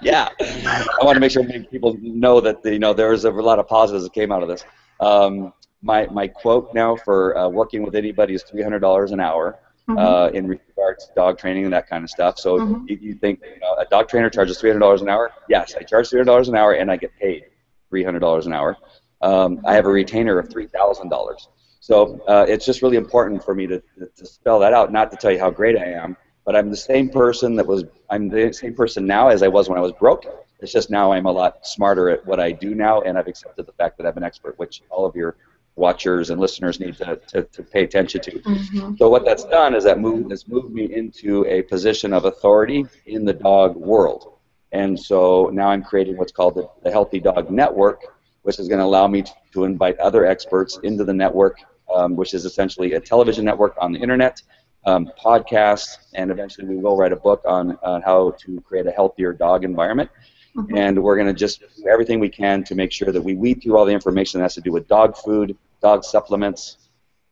yeah, 0.00 0.28
I 0.40 1.04
want 1.04 1.16
to 1.16 1.20
make 1.20 1.30
sure 1.30 1.44
people 1.70 1.96
know 2.00 2.40
that 2.40 2.64
you 2.64 2.78
know 2.78 2.94
there 2.94 3.10
was 3.10 3.24
a 3.24 3.30
lot 3.30 3.58
of 3.58 3.68
positives 3.68 4.04
that 4.04 4.14
came 4.14 4.32
out 4.32 4.42
of 4.42 4.48
this. 4.48 4.64
Um, 5.00 5.52
my, 5.82 6.06
my 6.06 6.28
quote 6.28 6.74
now 6.74 6.96
for 6.96 7.36
uh, 7.36 7.48
working 7.48 7.82
with 7.82 7.94
anybody 7.94 8.34
is 8.34 8.44
$300 8.44 9.12
an 9.12 9.20
hour 9.20 9.58
mm-hmm. 9.88 9.98
uh, 9.98 10.28
in 10.28 10.46
regards 10.46 11.06
to 11.06 11.14
dog 11.14 11.38
training 11.38 11.64
and 11.64 11.72
that 11.72 11.88
kind 11.88 12.04
of 12.04 12.10
stuff. 12.10 12.38
So 12.38 12.58
mm-hmm. 12.58 12.84
if 12.88 13.00
you 13.00 13.14
think 13.14 13.40
you 13.42 13.60
know, 13.60 13.74
a 13.74 13.86
dog 13.86 14.08
trainer 14.08 14.30
charges 14.30 14.60
$300 14.60 15.00
an 15.00 15.08
hour, 15.08 15.32
yes, 15.48 15.74
I 15.78 15.82
charge 15.82 16.10
$300 16.10 16.48
an 16.48 16.56
hour 16.56 16.72
and 16.72 16.90
I 16.90 16.96
get 16.96 17.16
paid 17.18 17.44
$300 17.92 18.46
an 18.46 18.52
hour. 18.52 18.76
Um, 19.20 19.60
I 19.64 19.74
have 19.74 19.86
a 19.86 19.90
retainer 19.90 20.38
of 20.38 20.48
$3,000. 20.48 21.48
So 21.80 22.20
uh, 22.28 22.46
it's 22.48 22.66
just 22.66 22.82
really 22.82 22.96
important 22.96 23.42
for 23.42 23.54
me 23.54 23.66
to, 23.66 23.82
to 24.16 24.26
spell 24.26 24.58
that 24.60 24.72
out, 24.72 24.92
not 24.92 25.10
to 25.10 25.16
tell 25.16 25.32
you 25.32 25.38
how 25.38 25.50
great 25.50 25.78
I 25.78 25.86
am, 25.86 26.16
but 26.44 26.54
I'm 26.54 26.70
the 26.70 26.76
same 26.76 27.08
person 27.08 27.56
that 27.56 27.66
was, 27.66 27.84
I'm 28.10 28.28
the 28.28 28.52
same 28.52 28.74
person 28.74 29.06
now 29.06 29.28
as 29.28 29.42
I 29.42 29.48
was 29.48 29.68
when 29.68 29.78
I 29.78 29.80
was 29.80 29.92
broke. 29.92 30.24
It's 30.60 30.72
just 30.72 30.90
now 30.90 31.12
I'm 31.12 31.26
a 31.26 31.32
lot 31.32 31.66
smarter 31.66 32.10
at 32.10 32.24
what 32.26 32.38
I 32.38 32.52
do 32.52 32.74
now, 32.74 33.00
and 33.00 33.16
I've 33.16 33.28
accepted 33.28 33.66
the 33.66 33.72
fact 33.72 33.96
that 33.96 34.06
I'm 34.06 34.16
an 34.16 34.24
expert, 34.24 34.58
which 34.58 34.82
all 34.90 35.06
of 35.06 35.16
your 35.16 35.36
watchers 35.76 36.30
and 36.30 36.40
listeners 36.40 36.78
need 36.78 36.96
to, 36.96 37.16
to, 37.28 37.42
to 37.44 37.62
pay 37.62 37.84
attention 37.84 38.20
to. 38.20 38.32
Mm-hmm. 38.32 38.96
So 38.96 39.08
what 39.08 39.24
that's 39.24 39.44
done 39.44 39.74
is 39.74 39.84
that 39.84 39.98
move 39.98 40.30
has 40.30 40.46
moved 40.46 40.72
me 40.72 40.94
into 40.94 41.46
a 41.46 41.62
position 41.62 42.12
of 42.12 42.26
authority 42.26 42.86
in 43.06 43.24
the 43.24 43.32
dog 43.32 43.76
world. 43.76 44.34
And 44.72 44.98
so 44.98 45.50
now 45.52 45.70
I'm 45.70 45.82
creating 45.82 46.16
what's 46.16 46.32
called 46.32 46.54
the, 46.54 46.68
the 46.84 46.90
Healthy 46.90 47.20
Dog 47.20 47.50
Network, 47.50 48.02
which 48.42 48.58
is 48.58 48.68
going 48.68 48.78
to 48.78 48.84
allow 48.84 49.06
me 49.06 49.22
to, 49.22 49.32
to 49.52 49.64
invite 49.64 49.98
other 49.98 50.26
experts 50.26 50.78
into 50.82 51.04
the 51.04 51.12
network, 51.12 51.58
um, 51.94 52.16
which 52.16 52.34
is 52.34 52.44
essentially 52.44 52.94
a 52.94 53.00
television 53.00 53.44
network 53.44 53.74
on 53.80 53.92
the 53.92 53.98
internet, 53.98 54.42
um, 54.86 55.10
podcasts, 55.22 55.96
and 56.14 56.30
eventually 56.30 56.66
we 56.66 56.76
will 56.76 56.96
write 56.96 57.12
a 57.12 57.16
book 57.16 57.42
on, 57.46 57.78
on 57.82 58.00
how 58.02 58.32
to 58.40 58.60
create 58.62 58.86
a 58.86 58.90
healthier 58.90 59.32
dog 59.32 59.64
environment. 59.64 60.10
Mm-hmm. 60.56 60.76
And 60.76 61.02
we're 61.02 61.16
going 61.16 61.28
to 61.28 61.34
just 61.34 61.60
do 61.60 61.86
everything 61.88 62.18
we 62.18 62.28
can 62.28 62.64
to 62.64 62.74
make 62.74 62.90
sure 62.92 63.12
that 63.12 63.22
we 63.22 63.34
weed 63.34 63.62
through 63.62 63.76
all 63.76 63.84
the 63.84 63.92
information 63.92 64.40
that 64.40 64.44
has 64.44 64.54
to 64.54 64.60
do 64.60 64.72
with 64.72 64.88
dog 64.88 65.16
food, 65.16 65.56
dog 65.80 66.02
supplements, 66.02 66.88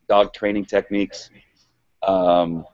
dog 0.09 0.33
training 0.33 0.67
techniques, 0.67 1.31
um, 2.03 2.65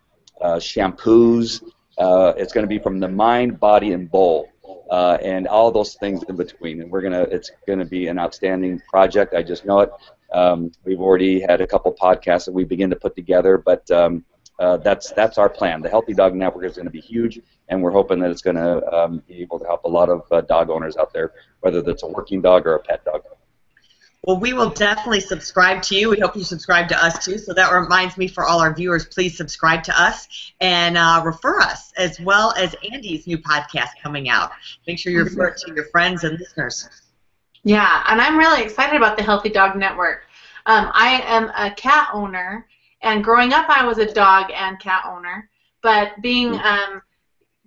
uh, 0.40 0.56
shampoos. 0.56 1.62
Uh, 1.96 2.34
it's 2.36 2.52
going 2.52 2.64
to 2.64 2.68
be 2.68 2.78
from 2.78 3.00
the 3.00 3.08
mind, 3.08 3.58
body, 3.58 3.92
and 3.92 4.10
bowl, 4.10 4.48
uh, 4.90 5.18
and 5.22 5.46
all 5.46 5.70
those 5.70 5.94
things 5.94 6.22
in 6.28 6.36
between. 6.36 6.80
And 6.80 6.90
we're 6.90 7.02
gonna, 7.02 7.22
it's 7.22 7.50
to 7.66 7.84
be 7.84 8.08
an 8.08 8.18
outstanding 8.18 8.80
project. 8.88 9.34
I 9.34 9.42
just 9.42 9.64
know 9.64 9.80
it. 9.80 9.90
Um, 10.32 10.72
we've 10.84 11.00
already 11.00 11.40
had 11.40 11.60
a 11.60 11.66
couple 11.66 11.92
podcasts 11.94 12.44
that 12.46 12.52
we 12.52 12.64
begin 12.64 12.90
to 12.90 12.96
put 12.96 13.14
together, 13.14 13.56
but 13.56 13.88
um, 13.90 14.24
uh, 14.58 14.76
that's 14.78 15.12
that's 15.12 15.38
our 15.38 15.48
plan. 15.48 15.82
The 15.82 15.88
Healthy 15.88 16.14
Dog 16.14 16.34
Network 16.34 16.64
is 16.64 16.74
going 16.76 16.86
to 16.86 16.90
be 16.90 17.00
huge, 17.00 17.40
and 17.68 17.82
we're 17.82 17.90
hoping 17.90 18.18
that 18.20 18.30
it's 18.30 18.42
going 18.42 18.56
to 18.56 18.86
um, 18.92 19.22
be 19.26 19.40
able 19.42 19.58
to 19.58 19.64
help 19.64 19.84
a 19.84 19.88
lot 19.88 20.08
of 20.08 20.22
uh, 20.30 20.40
dog 20.42 20.70
owners 20.70 20.96
out 20.96 21.12
there, 21.12 21.32
whether 21.60 21.82
that's 21.82 22.02
a 22.02 22.06
working 22.06 22.40
dog 22.40 22.66
or 22.66 22.76
a 22.76 22.78
pet 22.80 23.04
dog. 23.04 23.22
Well, 24.26 24.40
we 24.40 24.54
will 24.54 24.70
definitely 24.70 25.20
subscribe 25.20 25.82
to 25.82 25.94
you. 25.94 26.08
We 26.08 26.18
hope 26.18 26.34
you 26.34 26.44
subscribe 26.44 26.88
to 26.88 27.04
us 27.04 27.22
too. 27.22 27.36
So 27.36 27.52
that 27.52 27.70
reminds 27.70 28.16
me 28.16 28.26
for 28.26 28.44
all 28.44 28.58
our 28.58 28.72
viewers, 28.72 29.04
please 29.04 29.36
subscribe 29.36 29.82
to 29.82 30.00
us 30.00 30.52
and 30.62 30.96
uh, 30.96 31.20
refer 31.22 31.60
us, 31.60 31.92
as 31.98 32.18
well 32.20 32.54
as 32.56 32.74
Andy's 32.90 33.26
new 33.26 33.36
podcast 33.36 33.90
coming 34.02 34.30
out. 34.30 34.52
Make 34.86 34.98
sure 34.98 35.12
you 35.12 35.22
refer 35.22 35.48
it 35.48 35.58
to 35.66 35.74
your 35.74 35.84
friends 35.86 36.24
and 36.24 36.38
listeners. 36.38 36.88
Yeah, 37.64 38.02
and 38.06 38.18
I'm 38.18 38.38
really 38.38 38.62
excited 38.62 38.96
about 38.96 39.18
the 39.18 39.22
Healthy 39.22 39.50
Dog 39.50 39.76
Network. 39.76 40.22
Um, 40.64 40.90
I 40.94 41.22
am 41.26 41.50
a 41.56 41.74
cat 41.74 42.08
owner, 42.14 42.66
and 43.02 43.22
growing 43.22 43.52
up, 43.52 43.66
I 43.68 43.84
was 43.84 43.98
a 43.98 44.10
dog 44.10 44.50
and 44.54 44.80
cat 44.80 45.04
owner. 45.06 45.50
But 45.82 46.12
being 46.22 46.52
mm. 46.52 46.64
um, 46.64 47.02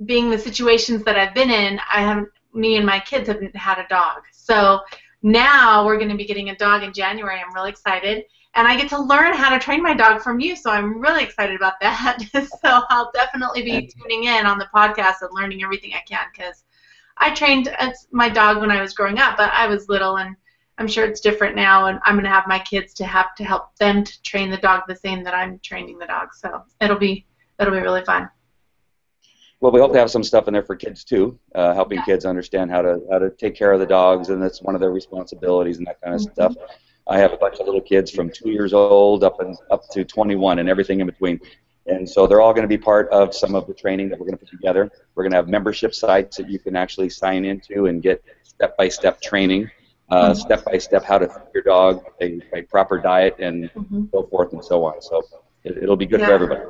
being 0.05 0.31
the 0.31 0.39
situations 0.39 1.03
that 1.03 1.17
I've 1.17 1.35
been 1.35 1.51
in, 1.51 1.79
I 1.91 2.01
have 2.01 2.25
me 2.53 2.77
and 2.77 2.85
my 2.85 2.99
kids 2.99 3.27
haven't 3.27 3.55
had 3.55 3.77
a 3.77 3.87
dog. 3.87 4.23
So 4.31 4.81
now 5.27 5.85
we're 5.85 5.97
going 5.97 6.09
to 6.09 6.15
be 6.15 6.25
getting 6.25 6.49
a 6.49 6.55
dog 6.55 6.83
in 6.83 6.93
January. 6.93 7.39
I'm 7.39 7.53
really 7.53 7.69
excited. 7.69 8.23
And 8.55 8.67
I 8.67 8.77
get 8.77 8.89
to 8.89 8.99
learn 8.99 9.33
how 9.33 9.49
to 9.49 9.59
train 9.59 9.83
my 9.83 9.93
dog 9.93 10.21
from 10.21 10.39
you, 10.39 10.55
so 10.55 10.71
I'm 10.71 10.99
really 10.99 11.23
excited 11.23 11.55
about 11.55 11.73
that. 11.81 12.19
so 12.33 12.81
I'll 12.89 13.11
definitely 13.13 13.61
be 13.61 13.87
tuning 13.87 14.23
in 14.23 14.45
on 14.45 14.57
the 14.57 14.69
podcast 14.73 15.15
and 15.21 15.29
learning 15.31 15.63
everything 15.63 15.91
I 15.93 16.01
can 16.09 16.25
because 16.35 16.63
I 17.17 17.33
trained 17.33 17.67
uh, 17.77 17.91
my 18.11 18.29
dog 18.29 18.59
when 18.59 18.71
I 18.71 18.81
was 18.81 18.93
growing 18.93 19.19
up, 19.19 19.37
but 19.37 19.51
I 19.51 19.67
was 19.67 19.89
little 19.89 20.17
and 20.17 20.35
I'm 20.77 20.87
sure 20.87 21.05
it's 21.05 21.21
different 21.21 21.55
now, 21.55 21.87
and 21.87 21.99
I'm 22.05 22.15
going 22.15 22.23
to 22.23 22.29
have 22.29 22.47
my 22.47 22.59
kids 22.59 22.93
to 22.95 23.05
have 23.05 23.35
to 23.35 23.43
help 23.43 23.75
them 23.77 24.03
to 24.03 24.21
train 24.23 24.49
the 24.49 24.57
dog 24.57 24.83
the 24.87 24.95
same 24.95 25.23
that 25.23 25.33
I'm 25.33 25.59
training 25.59 25.97
the 25.97 26.05
dog. 26.05 26.33
So 26.33 26.63
it'll 26.79 26.97
be 26.97 27.25
it'll 27.59 27.73
be 27.73 27.79
really 27.79 28.05
fun. 28.05 28.29
Well, 29.59 29.71
we 29.71 29.79
hope 29.79 29.91
to 29.93 29.99
have 29.99 30.11
some 30.11 30.23
stuff 30.23 30.47
in 30.47 30.53
there 30.53 30.63
for 30.63 30.75
kids 30.75 31.03
too, 31.03 31.39
uh, 31.55 31.73
helping 31.73 31.97
yeah. 31.99 32.05
kids 32.05 32.25
understand 32.25 32.69
how 32.69 32.81
to 32.83 33.01
how 33.11 33.19
to 33.19 33.31
take 33.31 33.55
care 33.55 33.71
of 33.71 33.79
the 33.79 33.85
dogs, 33.85 34.29
and 34.29 34.41
that's 34.41 34.61
one 34.61 34.75
of 34.75 34.81
their 34.81 34.91
responsibilities 34.91 35.77
and 35.77 35.87
that 35.87 35.99
kind 36.01 36.13
of 36.13 36.21
mm-hmm. 36.21 36.33
stuff. 36.33 36.55
I 37.07 37.17
have 37.17 37.33
a 37.33 37.37
bunch 37.37 37.59
of 37.59 37.65
little 37.65 37.81
kids 37.81 38.11
from 38.11 38.29
two 38.29 38.49
years 38.49 38.73
old 38.73 39.23
up 39.23 39.39
and 39.39 39.55
up 39.71 39.89
to 39.91 40.03
21, 40.03 40.59
and 40.59 40.69
everything 40.69 40.99
in 40.99 41.07
between. 41.07 41.39
And 41.87 42.07
so 42.07 42.27
they're 42.27 42.41
all 42.41 42.53
going 42.53 42.63
to 42.63 42.67
be 42.67 42.77
part 42.77 43.09
of 43.09 43.33
some 43.33 43.55
of 43.55 43.65
the 43.65 43.73
training 43.73 44.09
that 44.09 44.19
we're 44.19 44.25
going 44.25 44.37
to 44.37 44.45
put 44.45 44.49
together. 44.49 44.91
We're 45.15 45.23
going 45.23 45.31
to 45.31 45.37
have 45.37 45.47
membership 45.47 45.95
sites 45.95 46.35
that 46.35 46.49
you 46.49 46.59
can 46.59 46.75
actually 46.75 47.09
sign 47.09 47.45
into 47.45 47.85
and 47.85 48.03
get 48.03 48.21
step-by-step 48.43 49.21
training 49.21 49.71
uh, 50.09 50.31
Mhm. 50.31 50.37
step 50.37 50.65
by 50.65 50.77
step 50.77 51.03
how 51.03 51.17
to 51.17 51.27
feed 51.27 51.41
your 51.53 51.63
dog, 51.63 52.03
a, 52.21 52.39
a 52.53 52.61
proper 52.63 52.97
diet, 52.97 53.35
and 53.39 53.69
Mhm. 53.73 54.09
so 54.11 54.23
forth 54.23 54.53
and 54.53 54.63
so 54.63 54.83
on. 54.85 55.01
So 55.01 55.21
it, 55.63 55.77
it'll 55.83 55.97
be 55.97 56.05
good 56.05 56.21
for 56.21 56.31
everybody. 56.31 56.61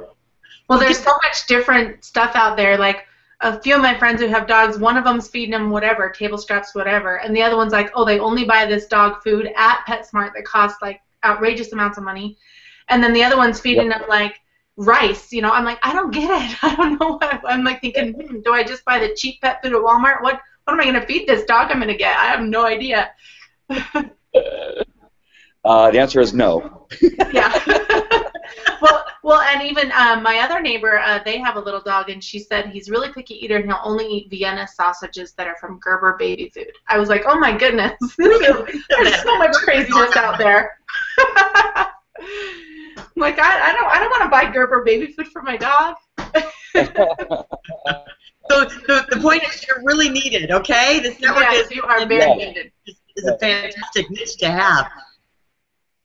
Well, 0.67 0.79
there's 0.79 0.99
so 0.99 1.11
much 1.23 1.47
different 1.47 2.03
stuff 2.03 2.35
out 2.35 2.57
there. 2.57 2.77
Like 2.77 3.05
a 3.41 3.59
few 3.61 3.75
of 3.75 3.81
my 3.81 3.97
friends 3.97 4.21
who 4.21 4.27
have 4.27 4.47
dogs, 4.47 4.77
one 4.77 4.97
of 4.97 5.03
them's 5.03 5.27
feeding 5.27 5.51
them 5.51 5.69
whatever, 5.69 6.09
table 6.09 6.37
scraps, 6.37 6.75
whatever, 6.75 7.17
and 7.17 7.35
the 7.35 7.41
other 7.41 7.55
one's 7.55 7.73
like, 7.73 7.91
oh, 7.95 8.03
they 8.03 8.19
only 8.19 8.45
buy 8.45 8.65
this 8.65 8.87
dog 8.87 9.21
food 9.23 9.49
at 9.55 9.85
PetSmart 9.87 10.33
that 10.33 10.45
costs 10.45 10.81
like 10.81 11.01
outrageous 11.23 11.71
amounts 11.71 11.97
of 11.97 12.03
money, 12.03 12.37
and 12.89 13.03
then 13.03 13.13
the 13.13 13.23
other 13.23 13.37
one's 13.37 13.59
feeding 13.59 13.89
them 13.89 14.03
like 14.09 14.39
rice. 14.75 15.31
You 15.31 15.41
know, 15.41 15.51
I'm 15.51 15.65
like, 15.65 15.79
I 15.83 15.93
don't 15.93 16.11
get 16.11 16.29
it. 16.29 16.57
I 16.63 16.75
don't 16.75 16.99
know. 16.99 17.17
What 17.17 17.41
I'm 17.45 17.63
like 17.63 17.81
thinking, 17.81 18.13
hmm, 18.13 18.39
do 18.41 18.53
I 18.53 18.63
just 18.63 18.83
buy 18.85 18.99
the 18.99 19.13
cheap 19.15 19.41
pet 19.41 19.61
food 19.63 19.73
at 19.73 19.81
Walmart? 19.81 20.21
What 20.21 20.41
what 20.65 20.73
am 20.73 20.79
I 20.81 20.83
going 20.83 20.99
to 20.99 21.05
feed 21.05 21.27
this 21.27 21.45
dog? 21.45 21.71
I'm 21.71 21.77
going 21.77 21.87
to 21.87 21.95
get. 21.95 22.17
I 22.17 22.25
have 22.25 22.41
no 22.41 22.65
idea. 22.65 23.11
Uh, 25.65 25.91
the 25.91 25.99
answer 25.99 26.21
is 26.21 26.33
no. 26.33 26.87
yeah. 27.33 27.51
well, 28.81 29.05
well, 29.23 29.41
and 29.41 29.61
even 29.63 29.91
um, 29.91 30.21
my 30.23 30.39
other 30.39 30.61
neighbor, 30.61 30.99
uh, 30.99 31.19
they 31.23 31.37
have 31.39 31.55
a 31.55 31.59
little 31.59 31.81
dog, 31.81 32.09
and 32.09 32.23
she 32.23 32.39
said 32.39 32.67
he's 32.67 32.89
really 32.89 33.11
picky 33.13 33.35
eater, 33.35 33.57
and 33.57 33.65
he'll 33.65 33.79
only 33.83 34.05
eat 34.05 34.29
Vienna 34.29 34.67
sausages 34.67 35.33
that 35.33 35.47
are 35.47 35.55
from 35.59 35.79
Gerber 35.79 36.15
baby 36.17 36.49
food. 36.49 36.67
I 36.87 36.97
was 36.97 37.09
like, 37.09 37.23
oh 37.27 37.39
my 37.39 37.55
goodness, 37.57 37.93
there's 38.17 39.21
so 39.21 39.37
much 39.37 39.53
craziness 39.55 40.15
out 40.15 40.37
there. 40.37 40.77
I'm 41.19 41.87
like 43.15 43.39
I, 43.39 43.69
I 43.71 43.73
don't, 43.73 43.87
I 43.91 43.99
don't 43.99 44.09
want 44.09 44.23
to 44.23 44.29
buy 44.29 44.51
Gerber 44.51 44.83
baby 44.83 45.13
food 45.13 45.27
for 45.27 45.41
my 45.41 45.57
dog. 45.57 45.95
So 48.49 48.63
the, 48.63 49.05
the 49.09 49.19
point 49.19 49.43
is, 49.43 49.65
you're 49.67 49.83
really 49.83 50.07
needed. 50.09 50.51
Okay, 50.51 50.99
this 50.99 51.19
network 51.19 51.43
Yes, 51.43 51.65
is, 51.65 51.71
you 51.71 51.83
are 51.83 52.05
very 52.05 52.29
Yeah. 52.29 52.45
needed. 52.45 52.71
is 53.17 53.27
a 53.27 53.37
fantastic 53.39 54.09
niche 54.09 54.37
to 54.37 54.49
have. 54.49 54.89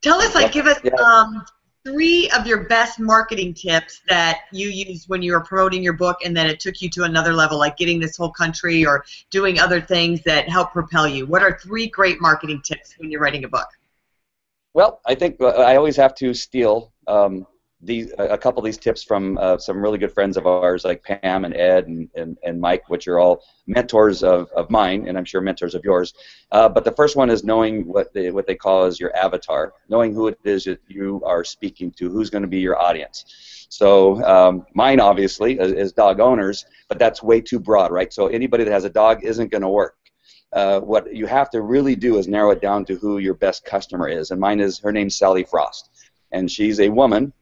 Tell 0.03 0.21
us, 0.21 0.35
like, 0.35 0.47
Yep. 0.47 0.53
give 0.53 0.67
us 0.67 0.79
Yeah. 0.83 0.91
um, 0.95 1.45
three 1.85 2.31
of 2.31 2.47
your 2.47 2.65
best 2.65 3.01
marketing 3.01 3.55
tips 3.55 4.03
that 4.09 4.43
you 4.53 4.69
used 4.69 5.09
when 5.09 5.23
you 5.23 5.33
were 5.33 5.41
promoting 5.41 5.83
your 5.83 5.95
book, 5.95 6.19
and 6.25 6.37
then 6.37 6.47
it 6.47 6.61
took 6.61 6.81
you 6.81 6.89
to 6.91 7.05
another 7.05 7.33
level, 7.33 7.59
like 7.59 7.77
getting 7.77 7.99
this 7.99 8.17
whole 8.17 8.31
country 8.31 8.87
or 8.87 9.05
doing 9.31 9.59
other 9.59 9.81
things 9.81 10.23
that 10.23 10.49
help 10.49 10.73
propel 10.73 11.09
you. 11.09 11.27
What 11.27 11.43
are 11.43 11.59
three 11.59 11.89
great 11.89 12.21
marketing 12.21 12.63
tips 12.63 12.95
when 12.99 13.11
you're 13.11 13.21
writing 13.21 13.45
a 13.45 13.49
book? 13.49 13.69
Well, 14.75 15.01
I 15.05 15.15
think 15.15 15.41
uh, 15.41 15.49
I 15.49 15.77
always 15.77 15.97
have 15.97 16.15
to 16.17 16.33
steal 16.33 16.93
um, 17.07 17.47
these 17.83 18.13
a 18.19 18.39
couple 18.39 18.61
of 18.61 18.65
these 18.65 18.79
tips 18.79 19.03
from 19.03 19.37
uh, 19.39 19.59
some 19.59 19.83
really 19.83 19.99
good 19.99 20.13
friends 20.13 20.37
of 20.37 20.47
ours, 20.47 20.85
like 20.85 21.03
Pam 21.03 21.45
and 21.45 21.55
Ed 21.55 21.89
and, 21.89 22.09
and, 22.15 22.39
and 22.45 22.61
Mike, 22.61 22.89
which 22.89 23.09
are 23.09 23.19
all 23.19 23.43
mentors 23.67 24.23
of, 24.23 24.49
of 24.53 24.71
mine, 24.71 25.09
and 25.09 25.19
I'm 25.19 25.25
sure 25.25 25.41
mentors 25.41 25.75
of 25.75 25.85
yours. 25.85 26.15
Uh, 26.53 26.69
but 26.69 26.85
the 26.85 26.93
first 26.93 27.17
one 27.17 27.29
is 27.29 27.43
knowing 27.43 27.87
what 27.87 28.15
they 28.15 28.31
what 28.31 28.47
they 28.47 28.55
call 28.55 28.85
as 28.85 29.01
your 29.01 29.15
avatar, 29.17 29.75
knowing 29.89 30.15
who 30.15 30.29
it 30.29 30.39
is 30.45 30.65
that 30.65 30.81
you 30.87 31.23
are 31.27 31.45
speaking 31.45 31.91
to, 31.93 32.09
who's 32.09 32.31
going 32.31 32.43
to 32.43 32.49
be 32.49 32.61
your 32.61 32.81
audience. 32.81 33.67
So 33.69 34.23
um, 34.25 34.67
mine 34.75 35.01
obviously 35.01 35.59
is, 35.59 35.73
is 35.73 35.93
dog 35.93 36.21
owners, 36.21 36.65
but 36.89 36.99
that's 36.99 37.23
way 37.23 37.41
too 37.41 37.59
broad, 37.59 37.91
right? 37.91 38.13
So 38.13 38.29
anybody 38.29 38.65
that 38.65 38.73
has 38.73 38.85
a 38.85 38.91
dog 38.91 39.25
isn't 39.25 39.51
going 39.51 39.63
to 39.63 39.69
work 39.69 39.97
uh, 40.53 40.81
what 40.81 41.15
you 41.15 41.27
have 41.27 41.51
to 41.51 41.63
really 41.63 41.97
do 41.97 42.19
is 42.19 42.29
narrow 42.29 42.51
it 42.51 42.61
down 42.61 42.85
to 42.85 42.97
who 42.97 43.19
your 43.19 43.35
best 43.35 43.65
customer 43.65 44.09
is. 44.09 44.31
And 44.31 44.41
mine 44.41 44.61
is 44.61 44.79
her 44.81 44.93
name's 44.93 45.17
Sally 45.17 45.45
Frost, 45.45 45.91
and 46.31 46.51
she's 46.51 46.79
a 46.79 46.91
woman 46.91 47.33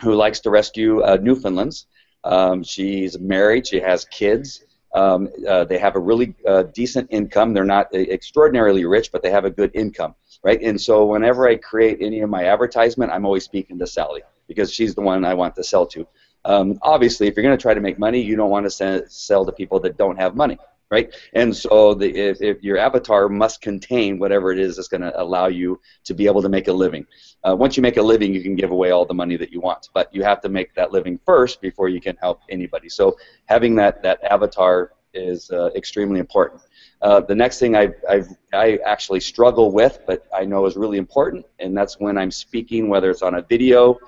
who 0.00 0.14
likes 0.14 0.40
to 0.40 0.50
rescue 0.50 1.02
uh, 1.02 1.18
Newfoundlands. 1.20 1.86
Um, 2.24 2.62
she's 2.62 3.18
married. 3.18 3.66
She 3.66 3.80
has 3.80 4.04
kids. 4.06 4.64
Um, 4.94 5.28
uh, 5.48 5.64
they 5.64 5.78
have 5.78 5.96
a 5.96 5.98
really 5.98 6.34
uh, 6.46 6.64
decent 6.74 7.08
income. 7.10 7.52
They're 7.52 7.64
not 7.64 7.88
uh, 7.92 7.98
extraordinarily 7.98 8.84
rich, 8.84 9.10
but 9.10 9.22
they 9.22 9.30
have 9.30 9.44
a 9.44 9.50
good 9.50 9.72
income, 9.74 10.14
right? 10.44 10.60
And 10.62 10.80
so 10.80 11.04
whenever 11.04 11.48
I 11.48 11.56
create 11.56 11.98
any 12.00 12.20
of 12.20 12.30
my 12.30 12.44
advertisement, 12.44 13.10
I'm 13.10 13.26
always 13.26 13.44
speaking 13.44 13.78
to 13.80 13.86
Sally 13.86 14.22
because 14.46 14.72
she's 14.72 14.94
the 14.94 15.00
one 15.00 15.24
I 15.24 15.34
want 15.34 15.56
to 15.56 15.64
sell 15.64 15.86
to. 15.86 16.06
Um, 16.44 16.78
obviously, 16.82 17.26
if 17.26 17.36
you're 17.36 17.42
going 17.42 17.56
to 17.56 17.60
try 17.60 17.74
to 17.74 17.80
make 17.80 17.98
money, 17.98 18.20
you 18.20 18.36
don't 18.36 18.50
want 18.50 18.66
to 18.66 18.70
sell, 18.70 19.02
sell 19.08 19.44
to 19.46 19.52
people 19.52 19.80
that 19.80 19.96
don't 19.96 20.16
have 20.16 20.36
money, 20.36 20.58
right? 20.90 21.14
And 21.32 21.54
so 21.54 21.94
the, 21.94 22.08
if, 22.14 22.40
if 22.40 22.62
your 22.62 22.78
avatar 22.78 23.28
must 23.28 23.60
contain 23.60 24.18
whatever 24.18 24.52
it 24.52 24.58
is 24.58 24.76
that's 24.76 24.88
going 24.88 25.00
to 25.00 25.20
allow 25.20 25.46
you 25.46 25.80
to 26.04 26.14
be 26.14 26.26
able 26.26 26.42
to 26.42 26.48
make 26.48 26.68
a 26.68 26.72
living. 26.72 27.06
Uh, 27.42 27.56
once 27.56 27.76
you 27.76 27.82
make 27.82 27.96
a 27.96 28.02
living, 28.02 28.34
you 28.34 28.42
can 28.42 28.54
give 28.54 28.70
away 28.70 28.90
all 28.90 29.04
the 29.04 29.14
money 29.14 29.36
that 29.36 29.50
you 29.52 29.60
want, 29.60 29.88
but 29.94 30.14
you 30.14 30.22
have 30.22 30.40
to 30.40 30.48
make 30.48 30.74
that 30.74 30.92
living 30.92 31.18
first 31.26 31.60
before 31.60 31.88
you 31.88 32.00
can 32.00 32.16
help 32.16 32.40
anybody. 32.48 32.88
So 32.88 33.16
having 33.46 33.74
that, 33.76 34.02
that 34.02 34.22
avatar 34.24 34.92
is 35.14 35.50
uh, 35.50 35.70
extremely 35.74 36.20
important. 36.20 36.62
Uh, 37.02 37.20
the 37.20 37.34
next 37.34 37.58
thing 37.58 37.76
I, 37.76 37.90
I, 38.08 38.24
I 38.52 38.78
actually 38.84 39.20
struggle 39.20 39.72
with, 39.72 40.00
but 40.06 40.26
I 40.34 40.44
know 40.44 40.64
is 40.66 40.76
really 40.76 40.98
important, 40.98 41.44
and 41.58 41.76
that's 41.76 41.98
when 42.00 42.16
I'm 42.16 42.30
speaking, 42.30 42.88
whether 42.88 43.10
it's 43.10 43.22
on 43.22 43.34
a 43.34 43.42
video 43.42 43.98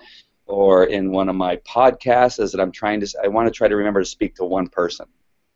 or 0.46 0.84
in 0.84 1.10
one 1.10 1.28
of 1.28 1.36
my 1.36 1.56
podcasts, 1.56 2.40
is 2.40 2.52
that 2.52 2.60
I'm 2.60 2.72
trying 2.72 3.00
to, 3.00 3.08
I 3.22 3.28
want 3.28 3.48
to 3.48 3.52
try 3.52 3.68
to 3.68 3.76
remember 3.76 4.00
to 4.00 4.06
speak 4.06 4.34
to 4.36 4.44
one 4.44 4.68
person, 4.68 5.06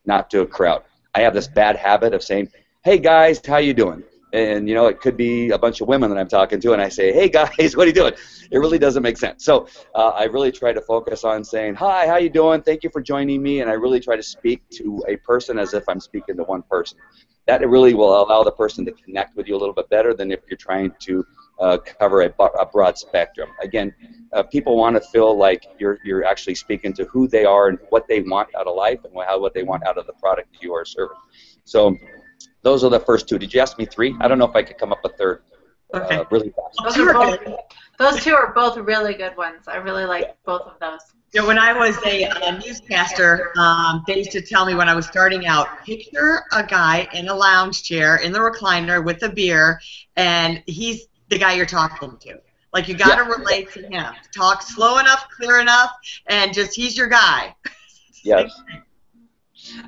not 0.05 0.29
to 0.31 0.41
a 0.41 0.47
crowd. 0.47 0.83
I 1.15 1.21
have 1.21 1.35
this 1.35 1.49
bad 1.49 1.77
habit 1.77 2.15
of 2.15 2.23
saying, 2.23 2.51
"Hey 2.85 2.99
guys, 2.99 3.41
how 3.45 3.59
you 3.59 3.75
doing?" 3.75 4.03
And 4.33 4.69
you 4.69 4.75
know, 4.75 4.87
it 4.87 5.01
could 5.01 5.17
be 5.17 5.51
a 5.51 5.59
bunch 5.59 5.81
of 5.81 5.89
women 5.89 6.09
that 6.11 6.19
I'm 6.19 6.29
talking 6.29 6.61
to, 6.61 6.73
and 6.73 6.81
I 6.81 6.89
say, 6.89 7.13
"Hey 7.13 7.29
guys, 7.29 7.77
what 7.77 7.85
are 7.85 7.87
you 7.89 7.93
doing?" 7.93 8.15
It 8.51 8.59
really 8.59 8.79
doesn't 8.79 9.03
make 9.03 9.17
sense. 9.17 9.45
So 9.45 9.67
uh, 9.95 10.09
I 10.09 10.25
really 10.25 10.53
try 10.53 10.73
to 10.73 10.81
focus 10.81 11.25
on 11.25 11.43
saying, 11.45 11.75
"Hi, 11.75 12.07
how 12.07 12.17
you 12.17 12.31
doing? 12.31 12.63
Thank 12.63 12.85
you 12.85 12.91
for 12.91 13.01
joining 13.01 13.43
me," 13.43 13.61
and 13.61 13.71
I 13.71 13.75
really 13.75 14.01
try 14.01 14.17
to 14.17 14.23
speak 14.23 14.63
to 14.71 15.03
a 15.09 15.17
person 15.17 15.59
as 15.59 15.75
if 15.75 15.89
I'm 15.89 16.01
speaking 16.01 16.37
to 16.37 16.45
one 16.45 16.63
person. 16.63 16.99
That 17.47 17.67
really 17.69 17.95
will 17.95 18.23
allow 18.23 18.43
the 18.45 18.53
person 18.53 18.85
to 18.85 18.93
connect 18.93 19.37
with 19.37 19.49
you 19.49 19.57
a 19.57 19.59
little 19.59 19.75
bit 19.75 19.89
better 19.89 20.15
than 20.15 20.31
if 20.31 20.41
you're 20.49 20.57
trying 20.57 20.93
to 21.01 21.27
uh, 21.61 21.79
cover 21.79 22.23
a, 22.23 22.33
a 22.61 22.67
broad 22.67 22.99
spectrum. 22.99 23.51
Again, 23.63 23.95
uh, 24.33 24.43
people 24.43 24.77
want 24.77 24.97
to 24.97 25.01
feel 25.11 25.37
like 25.37 25.67
you're 25.79 25.99
you're 26.05 26.25
actually 26.25 26.55
speaking 26.55 26.93
to 26.95 27.05
who 27.05 27.29
they 27.29 27.45
are 27.45 27.69
and 27.69 27.79
what 27.91 28.09
they 28.09 28.21
want 28.21 28.49
out 28.57 28.67
of 28.67 28.75
life 28.75 29.01
and 29.05 29.13
how 29.27 29.39
what 29.41 29.55
they 29.55 29.63
want 29.63 29.87
out 29.87 29.99
of 29.99 30.07
the 30.07 30.15
product 30.15 30.53
that 30.53 30.63
you 30.63 30.73
are 30.73 30.85
serving. 30.85 31.17
So 31.65 31.97
those 32.63 32.85
are 32.85 32.91
the 32.91 33.01
first 33.01 33.29
two. 33.29 33.39
Did 33.39 33.53
you 33.53 33.61
ask 33.61 33.79
me 33.79 33.87
three? 33.87 34.17
I 34.21 34.29
don't 34.29 34.39
know 34.39 34.47
if 34.47 34.57
I 34.57 34.63
could 34.63 34.79
come 34.79 34.93
up 34.93 35.01
with 35.03 35.15
a 35.15 35.17
third. 35.17 35.43
Okay. 35.93 36.17
Uh, 36.17 36.25
really 36.31 36.51
fast. 36.51 36.79
Those 36.85 36.95
Two 36.95 37.03
are 37.09 37.17
are 37.17 37.37
both, 37.37 37.57
those 37.99 38.23
two 38.23 38.35
are 38.35 38.53
both 38.55 38.77
really 38.77 39.15
good 39.15 39.37
ones. 39.37 39.67
I 39.67 39.77
really 39.77 40.05
like 40.05 40.37
both 40.45 40.63
of 40.63 40.75
those. 40.81 41.01
You 41.33 41.41
know, 41.41 41.47
when 41.49 41.59
I 41.59 41.73
was 41.73 41.97
a, 42.07 42.25
a 42.25 42.59
newscaster, 42.59 43.53
um, 43.57 44.03
they 44.07 44.19
used 44.19 44.33
to 44.33 44.41
tell 44.41 44.67
me 44.67 44.75
when 44.75 44.89
I 44.89 44.95
was 44.95 45.07
starting 45.07 45.47
out, 45.47 45.85
picture 45.85 46.43
a 46.53 46.65
guy 46.65 47.09
in 47.13 47.29
a 47.29 47.35
lounge 47.35 47.83
chair 47.83 48.17
in 48.17 48.33
the 48.33 48.39
recliner 48.39 49.05
with 49.05 49.23
a 49.23 49.29
beer, 49.29 49.81
and 50.17 50.63
he's 50.67 51.07
the 51.31 51.39
guy 51.39 51.55
you're 51.55 51.67
talking 51.67 52.17
to. 52.19 52.41
Like 52.73 52.87
you 52.89 52.95
got 52.95 53.17
to 53.17 53.25
relate 53.25 53.73
to 53.73 53.83
him. 53.89 54.13
Talk 54.37 54.63
slow 54.63 54.99
enough, 54.99 55.27
clear 55.37 55.61
enough, 55.61 55.91
and 56.29 56.53
just 56.53 56.77
he's 56.77 56.97
your 56.97 57.09
guy. 57.09 57.55
Yes. 58.23 58.53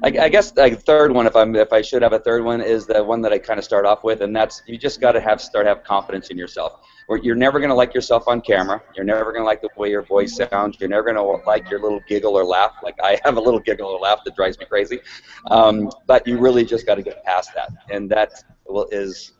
I, 0.02 0.06
I 0.06 0.28
guess 0.30 0.52
the 0.52 0.70
third 0.70 1.12
one, 1.12 1.26
if 1.26 1.36
I'm 1.36 1.54
if 1.54 1.70
I 1.70 1.82
should 1.82 2.00
have 2.00 2.14
a 2.14 2.18
third 2.18 2.42
one, 2.42 2.62
is 2.62 2.86
the 2.86 3.04
one 3.04 3.20
that 3.20 3.30
I 3.30 3.38
kind 3.38 3.58
of 3.58 3.64
start 3.64 3.84
off 3.84 4.04
with, 4.04 4.22
and 4.22 4.34
that's 4.34 4.62
you 4.66 4.78
just 4.78 5.02
got 5.02 5.12
to 5.12 5.20
have 5.20 5.38
start 5.38 5.66
have 5.66 5.84
confidence 5.84 6.30
in 6.30 6.38
yourself. 6.38 6.80
Or 7.08 7.18
you're 7.18 7.36
never 7.36 7.58
going 7.58 7.68
to 7.68 7.74
like 7.74 7.92
yourself 7.92 8.26
on 8.26 8.40
camera. 8.40 8.82
You're 8.96 9.04
never 9.04 9.32
going 9.32 9.42
to 9.42 9.44
like 9.44 9.60
the 9.60 9.68
way 9.76 9.90
your 9.90 10.00
voice 10.00 10.34
sounds. 10.34 10.78
You're 10.80 10.88
never 10.88 11.12
going 11.12 11.16
to 11.16 11.46
like 11.46 11.68
your 11.70 11.82
little 11.82 12.00
giggle 12.08 12.38
or 12.38 12.44
laugh. 12.44 12.72
Like 12.82 12.96
I 13.02 13.20
have 13.22 13.36
a 13.36 13.40
little 13.40 13.60
giggle 13.60 13.88
or 13.88 13.98
laugh 13.98 14.20
that 14.24 14.34
drives 14.34 14.58
me 14.58 14.64
crazy. 14.64 15.00
Um, 15.50 15.90
but 16.06 16.26
you 16.26 16.38
really 16.38 16.64
just 16.64 16.86
got 16.86 16.94
to 16.94 17.02
get 17.02 17.22
past 17.24 17.50
that, 17.54 17.68
and 17.90 18.10
that 18.10 18.32
will, 18.66 18.88
is 18.92 19.32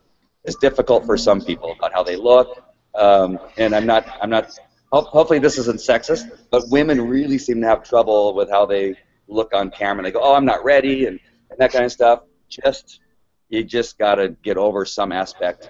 is 0.45 0.55
difficult 0.55 1.05
for 1.05 1.17
some 1.17 1.41
people 1.41 1.71
about 1.77 1.93
how 1.93 2.03
they 2.03 2.15
look. 2.15 2.63
Um, 2.95 3.39
and 3.57 3.73
I'm 3.75 3.85
not 3.85 4.05
I'm 4.21 4.29
not. 4.29 4.45
ho- 4.91 5.01
Hopefully 5.01 5.39
this 5.39 5.57
isn't 5.57 5.79
sexist, 5.79 6.25
but 6.51 6.63
women 6.69 7.01
really 7.07 7.37
seem 7.37 7.61
to 7.61 7.67
have 7.67 7.83
trouble 7.83 8.33
with 8.35 8.49
how 8.49 8.65
they 8.65 8.95
look 9.27 9.53
on 9.53 9.71
camera 9.71 10.03
they 10.03 10.11
go, 10.11 10.19
"Oh, 10.21 10.35
I'm 10.35 10.45
not 10.45 10.63
ready," 10.63 11.05
and, 11.07 11.19
and 11.49 11.59
that 11.59 11.71
kind 11.71 11.85
of 11.85 11.91
stuff. 11.91 12.21
Just 12.49 12.99
you 13.49 13.63
just 13.63 13.97
got 13.97 14.15
to 14.15 14.29
get 14.43 14.57
over 14.57 14.85
some 14.85 15.11
aspect 15.11 15.69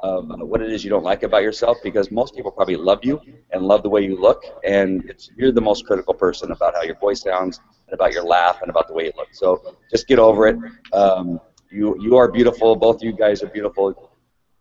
of 0.00 0.30
uh, 0.30 0.36
what 0.44 0.60
it 0.60 0.70
is 0.72 0.84
you 0.84 0.90
don't 0.90 1.04
like 1.04 1.22
about 1.22 1.42
yourself 1.42 1.78
because 1.82 2.10
most 2.10 2.34
people 2.34 2.50
probably 2.50 2.76
love 2.76 3.00
you 3.02 3.20
and 3.52 3.62
love 3.62 3.82
the 3.82 3.88
way 3.88 4.02
you 4.04 4.20
look, 4.20 4.42
and 4.64 5.12
you're 5.36 5.52
the 5.52 5.60
most 5.60 5.86
critical 5.86 6.14
person 6.14 6.50
about 6.50 6.74
how 6.74 6.82
your 6.82 6.96
voice 6.98 7.22
sounds 7.22 7.60
and 7.86 7.94
about 7.94 8.12
your 8.12 8.24
laugh 8.24 8.60
and 8.62 8.70
about 8.70 8.88
the 8.88 8.94
way 8.94 9.04
you 9.04 9.12
look. 9.16 9.28
So 9.32 9.76
just 9.90 10.06
get 10.08 10.18
over 10.18 10.48
it. 10.48 10.56
Um, 10.92 11.40
you 11.70 11.96
you 12.00 12.16
are 12.16 12.30
beautiful. 12.30 12.74
Both 12.76 12.96
of 12.96 13.02
you 13.04 13.12
guys 13.12 13.42
are 13.42 13.48
beautiful, 13.48 14.13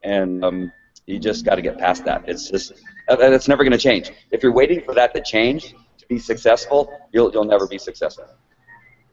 and 0.03 0.43
um, 0.43 0.71
you 1.05 1.19
just 1.19 1.45
got 1.45 1.55
to 1.55 1.61
get 1.61 1.77
past 1.77 2.05
that. 2.05 2.23
It's 2.27 2.49
just 2.49 2.73
and 3.07 3.33
it's 3.33 3.47
never 3.47 3.63
going 3.63 3.71
to 3.71 3.77
change. 3.77 4.11
If 4.31 4.43
you're 4.43 4.53
waiting 4.53 4.81
for 4.81 4.93
that 4.93 5.13
to 5.15 5.21
change 5.21 5.75
to 5.97 6.07
be 6.07 6.19
successful, 6.19 6.91
you'll 7.11 7.31
you'll 7.31 7.45
never 7.45 7.67
be 7.67 7.77
successful. 7.77 8.25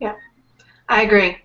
Yeah, 0.00 0.14
I 0.88 1.02
agree. 1.02 1.38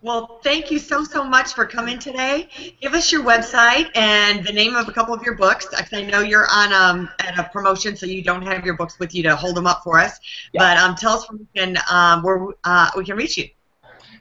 Well, 0.00 0.38
thank 0.44 0.70
you 0.70 0.78
so, 0.78 1.02
so 1.02 1.24
much 1.24 1.54
for 1.54 1.66
coming 1.66 1.98
today. 1.98 2.48
Give 2.80 2.94
us 2.94 3.10
your 3.10 3.24
website 3.24 3.90
and 3.96 4.46
the 4.46 4.52
name 4.52 4.76
of 4.76 4.88
a 4.88 4.92
couple 4.92 5.12
of 5.12 5.24
your 5.24 5.34
books. 5.34 5.66
'cause 5.66 5.92
I 5.92 6.02
know 6.02 6.20
you're 6.20 6.46
on 6.48 6.72
um, 6.72 7.08
at 7.18 7.36
a 7.36 7.50
promotion, 7.52 7.96
so 7.96 8.06
you 8.06 8.22
don't 8.22 8.42
have 8.42 8.64
your 8.64 8.76
books 8.76 9.00
with 9.00 9.12
you 9.12 9.24
to 9.24 9.34
hold 9.34 9.56
them 9.56 9.66
up 9.66 9.82
for 9.82 9.98
us. 9.98 10.16
Yeah. 10.52 10.60
But 10.60 10.76
um, 10.78 10.94
tell 10.94 11.14
us 11.14 11.28
where 11.28 11.38
we 11.40 11.46
can, 11.52 11.78
um, 11.90 12.22
where 12.22 12.46
uh, 12.62 12.90
we 12.96 13.04
can 13.04 13.16
reach 13.16 13.36
you. 13.38 13.48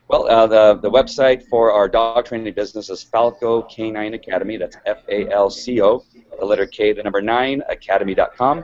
Well, 0.09 0.25
uh, 0.29 0.47
the 0.47 0.75
the 0.75 0.89
website 0.89 1.43
for 1.49 1.71
our 1.73 1.89
dog 1.89 2.25
training 2.25 2.53
business 2.53 2.89
is 2.89 3.03
Falco 3.03 3.63
Canine 3.63 4.13
Academy. 4.13 4.55
That's 4.55 4.77
F 4.85 4.99
A 5.09 5.29
L 5.29 5.49
C 5.49 5.81
O, 5.81 6.03
the 6.39 6.45
letter 6.45 6.65
K, 6.65 6.93
the 6.93 7.03
number 7.03 7.21
nine, 7.21 7.61
Academy.com. 7.69 8.63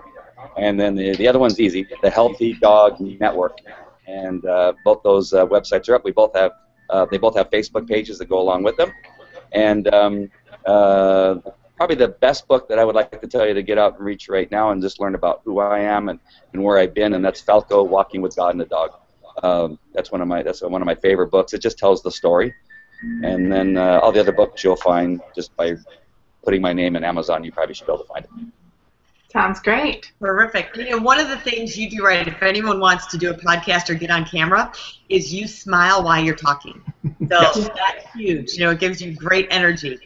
And 0.58 0.80
then 0.80 0.96
the, 0.96 1.16
the 1.18 1.28
other 1.28 1.40
one's 1.40 1.60
easy, 1.60 1.86
the 2.02 2.10
Healthy 2.10 2.54
Dog 2.62 3.00
Network. 3.00 3.58
And 4.08 4.46
uh, 4.46 4.74
both 4.86 5.04
those 5.04 5.34
uh, 5.34 5.46
websites 5.46 5.90
are 5.90 5.96
up. 5.96 6.06
We 6.06 6.12
both 6.12 6.34
have 6.34 6.52
uh, 6.90 7.06
they 7.12 7.18
both 7.18 7.36
have 7.36 7.50
Facebook 7.50 7.88
pages 7.90 8.18
that 8.20 8.30
go 8.30 8.40
along 8.40 8.64
with 8.64 8.78
them. 8.78 8.94
And 9.52 9.94
um, 9.94 10.30
uh, 10.66 11.36
probably 11.76 11.98
the 11.98 12.08
best 12.08 12.48
book 12.48 12.70
that 12.70 12.80
I 12.80 12.86
would 12.86 12.96
like 12.96 13.20
to 13.20 13.28
tell 13.28 13.46
you 13.46 13.54
to 13.54 13.64
get 13.64 13.78
out 13.78 13.98
and 13.98 14.06
reach 14.06 14.30
right 14.30 14.50
now 14.50 14.72
and 14.72 14.82
just 14.82 15.02
learn 15.02 15.16
about 15.16 15.42
who 15.44 15.60
I 15.60 15.80
am 15.80 16.08
and, 16.08 16.20
and 16.54 16.64
where 16.64 16.78
I've 16.78 16.94
been, 16.94 17.14
and 17.14 17.26
that's 17.26 17.42
Falco 17.42 17.84
Walking 17.84 18.22
with 18.22 18.36
God 18.36 18.52
and 18.52 18.62
the 18.62 18.66
Dog. 18.66 18.92
Um, 19.44 19.78
that's 19.94 20.12
one 20.12 20.22
of 20.22 20.28
my 20.28 20.42
that's 20.42 20.62
one 20.62 20.82
of 20.82 20.86
my 20.86 20.96
favorite 20.96 21.28
books. 21.28 21.54
It 21.54 21.62
just 21.62 21.78
tells 21.78 22.02
the 22.02 22.12
story, 22.12 22.54
and 23.24 23.52
then 23.52 23.78
uh, 23.78 24.00
all 24.02 24.12
the 24.12 24.20
other 24.20 24.32
books 24.32 24.64
you'll 24.64 24.76
find 24.78 25.22
just 25.36 25.56
by 25.58 25.76
putting 26.44 26.62
my 26.62 26.74
name 26.74 26.96
in 26.96 27.04
Amazon. 27.04 27.44
You 27.44 27.52
probably 27.52 27.76
should 27.76 27.88
be 27.88 27.94
able 27.94 28.04
to 28.06 28.10
find 28.14 28.26
it. 28.26 28.32
Sounds 29.32 29.60
great. 29.60 30.12
Terrific. 30.22 30.76
You 30.76 30.92
know, 30.92 30.98
one 31.00 31.20
of 31.20 31.28
the 31.28 31.38
things 31.38 31.76
you 31.76 31.90
do 31.90 32.06
right, 32.06 32.28
if 32.28 32.42
anyone 32.44 32.80
wants 32.80 33.08
to 33.08 33.18
do 33.18 33.32
a 33.32 33.34
podcast 33.34 33.90
or 33.90 33.96
get 33.96 34.12
on 34.12 34.26
camera, 34.26 34.72
is 35.10 35.34
you 35.34 35.48
smile 35.48 36.04
while 36.04 36.24
you're 36.24 36.36
talking. 36.36 36.82
So 37.04 37.12
Yes. 37.42 37.68
that's 37.70 38.14
huge. 38.16 38.54
You 38.54 38.66
know, 38.66 38.72
it 38.72 38.80
gives 38.80 39.02
you 39.02 39.16
great 39.16 39.48
energy. 39.50 39.98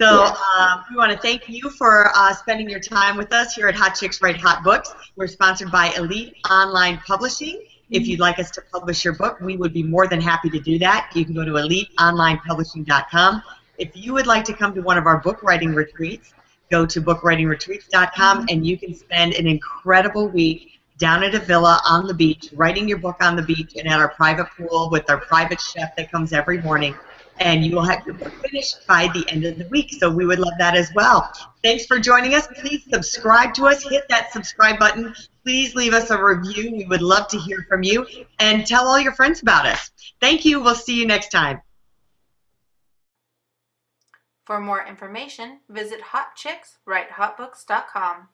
So 0.00 0.24
um, 0.58 0.82
we 0.90 0.96
want 0.96 1.12
to 1.12 1.18
thank 1.18 1.46
you 1.46 1.68
for 1.68 2.10
uh, 2.14 2.32
spending 2.32 2.70
your 2.70 2.80
time 2.80 3.18
with 3.18 3.34
us 3.34 3.54
here 3.54 3.68
at 3.68 3.74
Hot 3.74 3.94
Chicks 3.94 4.22
Write 4.22 4.38
Hot 4.38 4.64
Books. 4.64 4.94
We're 5.14 5.26
sponsored 5.26 5.70
by 5.70 5.92
Elite 5.98 6.34
Online 6.50 6.96
Publishing. 7.06 7.62
If 7.90 8.06
you'd 8.06 8.20
like 8.20 8.38
us 8.38 8.50
to 8.52 8.62
publish 8.72 9.04
your 9.04 9.14
book, 9.14 9.40
we 9.40 9.56
would 9.56 9.72
be 9.72 9.82
more 9.82 10.06
than 10.06 10.20
happy 10.20 10.48
to 10.50 10.60
do 10.60 10.78
that. 10.78 11.10
You 11.14 11.24
can 11.24 11.34
go 11.34 11.44
to 11.44 11.52
eliteonlinepublishing.com. 11.52 13.42
If 13.78 13.90
you 13.94 14.12
would 14.12 14.26
like 14.26 14.44
to 14.44 14.52
come 14.52 14.74
to 14.74 14.80
one 14.80 14.96
of 14.96 15.06
our 15.06 15.18
book 15.18 15.42
writing 15.42 15.74
retreats, 15.74 16.32
go 16.70 16.86
to 16.86 17.00
bookwritingretreats.com 17.02 18.38
mm-hmm. 18.38 18.46
and 18.48 18.66
you 18.66 18.78
can 18.78 18.94
spend 18.94 19.34
an 19.34 19.46
incredible 19.46 20.28
week 20.28 20.80
down 20.98 21.24
at 21.24 21.34
a 21.34 21.38
villa 21.40 21.80
on 21.88 22.06
the 22.06 22.14
beach, 22.14 22.50
writing 22.52 22.86
your 22.86 22.98
book 22.98 23.16
on 23.20 23.34
the 23.34 23.42
beach 23.42 23.72
and 23.76 23.88
at 23.88 23.98
our 23.98 24.10
private 24.10 24.46
pool 24.56 24.90
with 24.90 25.08
our 25.08 25.18
private 25.18 25.60
chef 25.60 25.96
that 25.96 26.12
comes 26.12 26.32
every 26.32 26.60
morning. 26.60 26.94
And 27.38 27.64
you 27.64 27.74
will 27.74 27.84
have 27.84 28.04
your 28.04 28.14
book 28.14 28.32
finished 28.46 28.86
by 28.86 29.08
the 29.14 29.24
end 29.30 29.46
of 29.46 29.56
the 29.56 29.66
week. 29.68 29.94
So 29.98 30.10
we 30.10 30.26
would 30.26 30.38
love 30.38 30.52
that 30.58 30.76
as 30.76 30.92
well. 30.94 31.32
Thanks 31.64 31.86
for 31.86 31.98
joining 31.98 32.34
us. 32.34 32.46
Please 32.58 32.84
subscribe 32.92 33.54
to 33.54 33.66
us. 33.66 33.82
Hit 33.82 34.06
that 34.10 34.30
subscribe 34.30 34.78
button. 34.78 35.14
Please 35.50 35.74
leave 35.74 35.94
us 35.94 36.10
a 36.10 36.22
review. 36.22 36.70
We 36.70 36.86
would 36.86 37.02
love 37.02 37.26
to 37.26 37.36
hear 37.36 37.66
from 37.68 37.82
you. 37.82 38.06
And 38.38 38.64
tell 38.64 38.86
all 38.86 39.00
your 39.00 39.14
friends 39.14 39.42
about 39.42 39.66
us. 39.66 39.90
Thank 40.20 40.44
you. 40.44 40.60
We'll 40.60 40.76
see 40.76 40.96
you 40.96 41.06
next 41.06 41.30
time. 41.30 41.60
For 44.46 44.60
more 44.60 44.86
information, 44.86 45.58
visit 45.68 46.02
hotchickswritehotbooks.com. 46.12 48.28